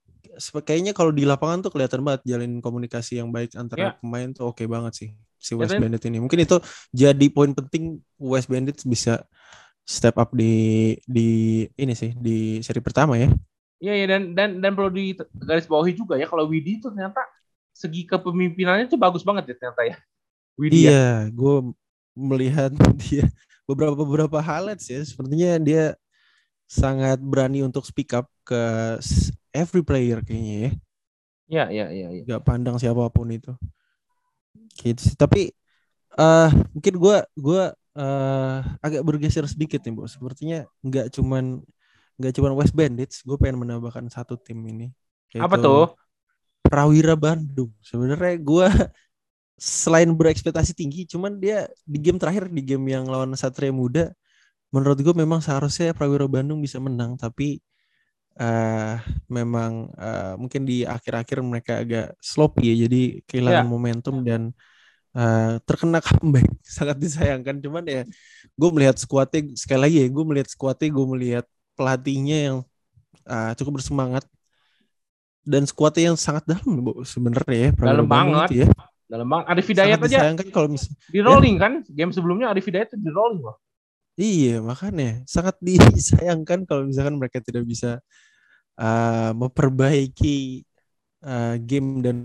kayaknya 0.62 0.94
kalau 0.94 1.10
di 1.10 1.26
lapangan 1.26 1.66
tuh 1.66 1.72
kelihatan 1.74 2.00
banget 2.06 2.22
jalin 2.24 2.62
komunikasi 2.62 3.18
yang 3.18 3.28
baik 3.34 3.52
antara 3.58 3.92
yeah. 3.92 3.94
pemain 3.98 4.30
tuh 4.30 4.50
oke 4.50 4.62
okay 4.62 4.66
banget 4.70 4.92
sih 4.94 5.10
si 5.38 5.54
ya 5.54 5.62
West 5.62 5.74
yeah, 5.74 5.82
Bandit 5.82 6.02
ini. 6.06 6.18
Mungkin 6.18 6.38
itu 6.42 6.56
jadi 6.90 7.26
poin 7.30 7.54
penting 7.54 8.02
West 8.18 8.50
Bandit 8.50 8.82
bisa 8.82 9.22
step 9.88 10.20
up 10.20 10.34
di 10.34 10.94
di 11.08 11.64
ini 11.78 11.94
sih 11.96 12.12
di 12.12 12.60
seri 12.60 12.82
pertama 12.82 13.16
ya. 13.16 13.30
Iya 13.78 13.94
ya 13.94 14.06
dan 14.10 14.22
dan 14.34 14.48
dan 14.58 14.72
perlu 14.74 14.90
di 14.90 15.14
garis 15.38 15.70
bawahi 15.70 15.94
juga 15.94 16.18
ya 16.18 16.26
kalau 16.26 16.50
Widi 16.50 16.82
itu 16.82 16.90
ternyata 16.90 17.22
segi 17.70 18.02
kepemimpinannya 18.04 18.90
tuh 18.90 18.98
bagus 18.98 19.22
banget 19.22 19.50
ya 19.50 19.54
ternyata 19.54 19.82
ya. 19.86 19.96
Widi 20.58 20.78
ya. 20.84 20.90
iya, 20.90 20.92
ya. 20.92 21.10
gue 21.30 21.56
melihat 22.18 22.74
dia 23.06 23.30
beberapa 23.64 23.94
beberapa 24.02 24.38
highlights 24.42 24.90
ya 24.90 25.00
sepertinya 25.06 25.62
dia 25.62 25.84
sangat 26.68 27.22
berani 27.22 27.64
untuk 27.64 27.86
speak 27.86 28.12
up 28.12 28.26
ke 28.42 28.60
every 29.54 29.82
player 29.84 30.20
kayaknya 30.24 30.56
ya. 30.56 30.70
Iya, 31.48 31.64
iya, 31.72 31.86
iya. 31.88 32.08
Ya. 32.12 32.36
Gak 32.36 32.44
pandang 32.44 32.76
siapa 32.76 33.08
pun 33.08 33.32
itu. 33.32 33.56
Gitu 34.76 35.00
sih. 35.00 35.16
Tapi 35.16 35.50
uh, 36.20 36.52
mungkin 36.76 36.94
gue 37.00 37.16
gua 37.40 37.62
uh, 37.96 38.58
agak 38.84 39.02
bergeser 39.02 39.48
sedikit 39.48 39.80
nih, 39.80 39.92
Bu. 39.96 40.04
Sepertinya 40.04 40.68
nggak 40.84 41.08
cuman 41.16 41.64
nggak 42.18 42.32
cuman 42.34 42.52
West 42.58 42.74
Bandits, 42.74 43.22
gue 43.22 43.38
pengen 43.38 43.62
menambahkan 43.62 44.10
satu 44.10 44.34
tim 44.34 44.58
ini. 44.66 44.90
Apa 45.38 45.54
tuh? 45.56 45.94
Prawira 46.66 47.14
Bandung. 47.14 47.70
Sebenarnya 47.78 48.36
gue 48.42 48.66
selain 49.58 50.10
berekspektasi 50.10 50.74
tinggi, 50.74 51.06
cuman 51.06 51.38
dia 51.38 51.66
di 51.82 51.98
game 51.98 52.18
terakhir 52.18 52.50
di 52.50 52.62
game 52.62 52.90
yang 52.90 53.06
lawan 53.06 53.34
Satria 53.34 53.74
Muda, 53.74 54.10
menurut 54.70 54.98
gue 54.98 55.14
memang 55.14 55.42
seharusnya 55.42 55.94
Prawira 55.94 56.26
Bandung 56.30 56.62
bisa 56.62 56.78
menang, 56.78 57.18
tapi 57.18 57.62
uh, 58.38 58.94
memang 59.26 59.90
uh, 59.98 60.34
mungkin 60.38 60.62
di 60.64 60.86
akhir-akhir 60.86 61.38
mereka 61.42 61.82
agak 61.82 62.14
sloppy 62.22 62.72
ya 62.72 62.86
jadi 62.88 63.02
kehilangan 63.26 63.66
yeah. 63.66 63.70
momentum 63.70 64.16
dan 64.22 64.54
uh, 65.18 65.58
terkena 65.66 65.98
comeback. 66.06 66.48
Sangat 66.62 66.96
disayangkan. 67.02 67.58
Cuman 67.58 67.84
ya 67.84 68.02
gue 68.54 68.70
melihat 68.72 68.96
skuadnya 68.96 69.52
sekali 69.58 69.80
lagi 69.90 69.96
ya 70.06 70.08
gue 70.08 70.24
melihat 70.24 70.48
skuadnya 70.48 70.88
gue 70.88 71.06
melihat 71.18 71.44
pelatihnya 71.74 72.38
yang 72.50 72.56
uh, 73.26 73.52
cukup 73.58 73.82
bersemangat. 73.82 74.24
Dan 75.48 75.64
skuadnya 75.64 76.12
yang 76.12 76.18
sangat 76.20 76.44
dalam 76.44 76.84
bu 76.84 77.00
sebenarnya 77.08 77.58
ya 77.58 77.70
dalam 77.72 78.04
banget. 78.04 78.48
ya. 78.52 78.66
Dalam 79.08 79.24
banget. 79.24 79.46
Arif 79.48 79.66
Hidayat 79.72 79.98
aja 80.04 80.18
kalau 80.52 80.68
misalnya 80.68 81.00
di 81.08 81.20
rolling 81.24 81.56
ya. 81.56 81.62
kan? 81.64 81.72
Game 81.88 82.12
sebelumnya 82.12 82.52
Arif 82.52 82.68
Hidayat 82.68 82.92
di 82.92 83.08
rolling 83.08 83.40
loh. 83.40 83.56
Iya 84.20 84.60
makanya. 84.60 85.24
Sangat 85.24 85.56
disayangkan 85.64 86.68
kalau 86.68 86.84
misalkan 86.84 87.16
mereka 87.16 87.40
tidak 87.40 87.64
bisa 87.64 88.04
uh, 88.78 89.34
memperbaiki 89.34 90.62
uh, 91.26 91.58
game 91.60 92.00
dan 92.00 92.16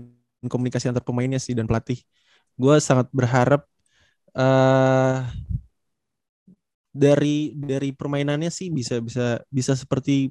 komunikasi 0.46 0.88
antar 0.88 1.02
pemainnya 1.02 1.42
sih 1.42 1.52
dan 1.52 1.66
pelatih. 1.66 1.98
Gue 2.54 2.78
sangat 2.78 3.10
berharap 3.10 3.66
uh, 4.38 5.26
dari 6.94 7.50
dari 7.58 7.90
permainannya 7.90 8.54
sih 8.54 8.70
bisa 8.70 9.02
bisa 9.02 9.42
bisa 9.50 9.74
seperti 9.74 10.30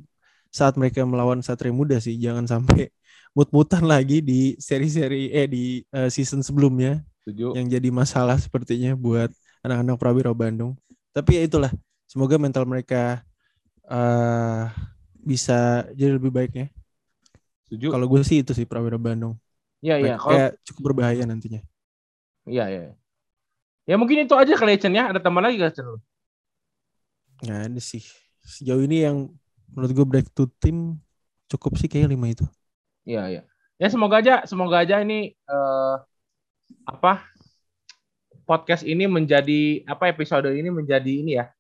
saat 0.54 0.80
mereka 0.80 1.04
melawan 1.04 1.44
Satria 1.44 1.76
Muda 1.76 2.00
sih. 2.00 2.16
Jangan 2.16 2.48
sampai 2.48 2.88
mut-mutan 3.38 3.84
lagi 3.84 4.24
di 4.24 4.56
seri-seri 4.62 5.34
eh 5.34 5.50
di 5.50 5.84
uh, 5.92 6.08
season 6.08 6.40
sebelumnya 6.46 7.04
Tujuh. 7.28 7.58
yang 7.58 7.68
jadi 7.68 7.90
masalah 7.90 8.40
sepertinya 8.40 8.96
buat 8.96 9.34
anak-anak 9.66 9.98
Prawira 10.00 10.32
Bandung. 10.32 10.78
Tapi 11.14 11.42
ya 11.42 11.42
itulah, 11.46 11.70
semoga 12.10 12.38
mental 12.42 12.66
mereka 12.66 13.22
uh, 13.90 14.70
bisa 15.24 15.88
jadi 15.96 16.20
lebih 16.20 16.30
baik 16.30 16.52
ya. 16.54 16.68
Setuju. 17.66 17.96
Kalau 17.96 18.06
gue 18.06 18.22
sih 18.22 18.44
itu 18.44 18.52
sih 18.52 18.68
Prawira 18.68 19.00
Bandung. 19.00 19.40
Iya 19.80 19.96
iya. 20.00 20.16
Kayak 20.20 20.60
cukup 20.68 20.94
berbahaya 20.94 21.24
nantinya. 21.24 21.64
Iya 22.46 22.66
iya. 22.70 22.82
Ya 23.84 23.96
mungkin 24.00 24.24
itu 24.24 24.36
aja 24.36 24.56
kali 24.56 24.80
ya 24.80 25.12
Ada 25.12 25.20
teman 25.20 25.44
lagi 25.44 25.60
gak 25.60 25.76
Chen? 25.76 25.88
Nggak 27.44 27.60
ada 27.72 27.82
sih. 27.84 28.04
Sejauh 28.44 28.84
ini 28.84 29.04
yang 29.04 29.32
menurut 29.72 29.92
gue 29.92 30.06
break 30.06 30.28
to 30.32 30.48
team 30.60 31.00
cukup 31.52 31.76
sih 31.80 31.88
kayak 31.92 32.12
lima 32.12 32.32
itu. 32.32 32.46
Iya 33.04 33.24
iya. 33.28 33.42
Ya 33.82 33.88
semoga 33.92 34.24
aja 34.24 34.48
semoga 34.48 34.80
aja 34.86 35.04
ini 35.04 35.36
uh, 35.50 36.00
apa 36.88 37.28
podcast 38.44 38.84
ini 38.84 39.08
menjadi 39.08 39.84
apa 39.88 40.12
episode 40.12 40.52
ini 40.52 40.70
menjadi 40.72 41.12
ini 41.12 41.40
ya 41.40 41.52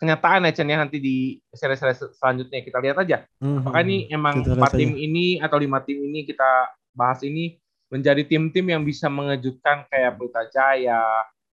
kenyataan 0.00 0.48
ya 0.48 0.52
Chen 0.56 0.72
ya 0.72 0.80
nanti 0.80 0.96
di 0.96 1.36
seri-seri 1.52 1.92
selanjutnya 1.92 2.64
kita 2.64 2.80
lihat 2.80 2.96
aja. 3.04 3.28
Mm-hmm. 3.38 3.58
Apakah 3.60 3.80
ini 3.84 3.96
emang 4.08 4.34
empat 4.40 4.72
tim 4.72 4.96
ini 4.96 5.36
atau 5.36 5.60
lima 5.60 5.84
tim 5.84 6.00
ini 6.00 6.24
kita 6.24 6.72
bahas 6.96 7.20
ini 7.20 7.60
menjadi 7.92 8.24
tim-tim 8.24 8.64
yang 8.64 8.82
bisa 8.86 9.12
mengejutkan 9.12 9.84
kayak 9.92 10.16
Pelita 10.16 10.42
Jaya 10.48 11.04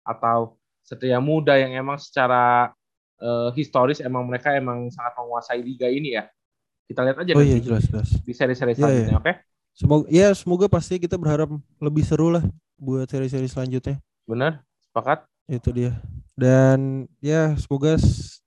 atau 0.02 0.59
Satria 0.83 1.22
Muda 1.22 1.55
yang 1.55 1.78
emang 1.78 2.02
secara 2.02 2.74
uh, 3.22 3.55
historis 3.55 4.02
emang 4.02 4.26
mereka 4.26 4.50
emang 4.59 4.90
sangat 4.90 5.14
menguasai 5.22 5.62
liga 5.62 5.87
ini 5.87 6.18
ya. 6.18 6.26
Kita 6.90 7.07
lihat 7.07 7.22
aja 7.22 7.33
oh, 7.38 7.44
iya, 7.46 7.62
jelas, 7.62 7.87
jelas. 7.87 8.11
di 8.26 8.33
seri-seri 8.35 8.74
iya, 8.74 8.78
selanjutnya, 8.83 9.07
yeah, 9.07 9.14
yeah. 9.14 9.22
oke? 9.22 9.31
Okay? 9.31 9.35
Semoga 9.72 10.05
ya 10.12 10.28
semoga 10.37 10.66
pasti 10.68 11.00
kita 11.00 11.16
berharap 11.16 11.48
lebih 11.81 12.05
seru 12.05 12.28
lah 12.28 12.44
buat 12.76 13.07
seri-seri 13.09 13.48
selanjutnya. 13.48 14.02
Benar, 14.26 14.61
sepakat. 14.90 15.24
Itu 15.48 15.70
dia. 15.72 15.96
Dan 16.37 17.09
ya 17.22 17.55
semoga 17.61 17.96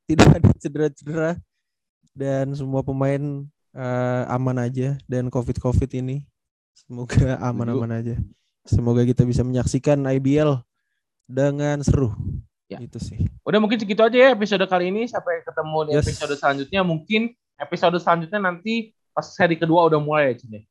tidak 0.10 0.30
ada 0.38 0.50
cedera-cedera 0.62 1.32
dan 2.16 2.54
semua 2.56 2.86
pemain 2.86 3.44
uh, 3.76 4.24
aman 4.32 4.58
aja 4.64 4.96
dan 5.10 5.28
covid-covid 5.28 5.90
ini 6.00 6.24
semoga 6.76 7.36
aman-aman 7.50 8.02
aja. 8.02 8.16
Semoga 8.66 9.06
kita 9.06 9.22
bisa 9.26 9.46
menyaksikan 9.46 10.02
IBL 10.02 10.58
dengan 11.30 11.82
seru. 11.86 12.14
Ya. 12.66 12.82
Itu 12.82 12.98
sih. 12.98 13.30
Udah 13.46 13.62
mungkin 13.62 13.78
segitu 13.78 14.02
aja 14.02 14.18
ya 14.18 14.30
episode 14.34 14.66
kali 14.66 14.90
ini. 14.90 15.06
Sampai 15.06 15.46
ketemu 15.46 15.78
di 15.86 15.92
yes. 15.94 16.02
episode 16.10 16.34
selanjutnya. 16.34 16.82
Mungkin 16.82 17.22
episode 17.62 17.98
selanjutnya 18.02 18.42
nanti 18.42 18.90
pas 19.14 19.30
seri 19.30 19.54
kedua 19.54 19.86
udah 19.86 20.02
mulai 20.02 20.34
ya 20.34 20.42
Cine. 20.42 20.66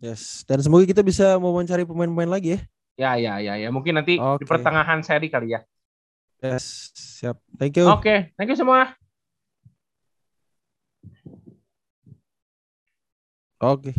Yes. 0.00 0.40
Dan 0.48 0.64
semoga 0.64 0.88
kita 0.88 1.04
bisa 1.04 1.36
mau 1.36 1.52
mencari 1.52 1.84
pemain-pemain 1.84 2.32
lagi 2.32 2.56
ya. 2.56 2.60
Ya, 2.96 3.12
ya, 3.20 3.34
ya, 3.44 3.54
ya. 3.60 3.68
Mungkin 3.68 3.92
nanti 3.92 4.16
okay. 4.16 4.40
di 4.40 4.44
pertengahan 4.48 5.04
seri 5.04 5.28
kali 5.28 5.52
ya. 5.52 5.60
Yes, 6.42 6.90
siap. 6.98 7.38
Thank 7.54 7.78
you. 7.78 7.86
Oke, 7.86 8.02
okay. 8.02 8.18
thank 8.34 8.50
you 8.50 8.58
semua. 8.58 8.98
Oke. 13.62 13.94
Okay. 13.94 13.96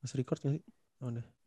Mas 0.00 0.16
record 0.16 0.40
gak 0.40 0.56
sih? 0.56 0.64
Oh, 1.04 1.12
udah. 1.12 1.37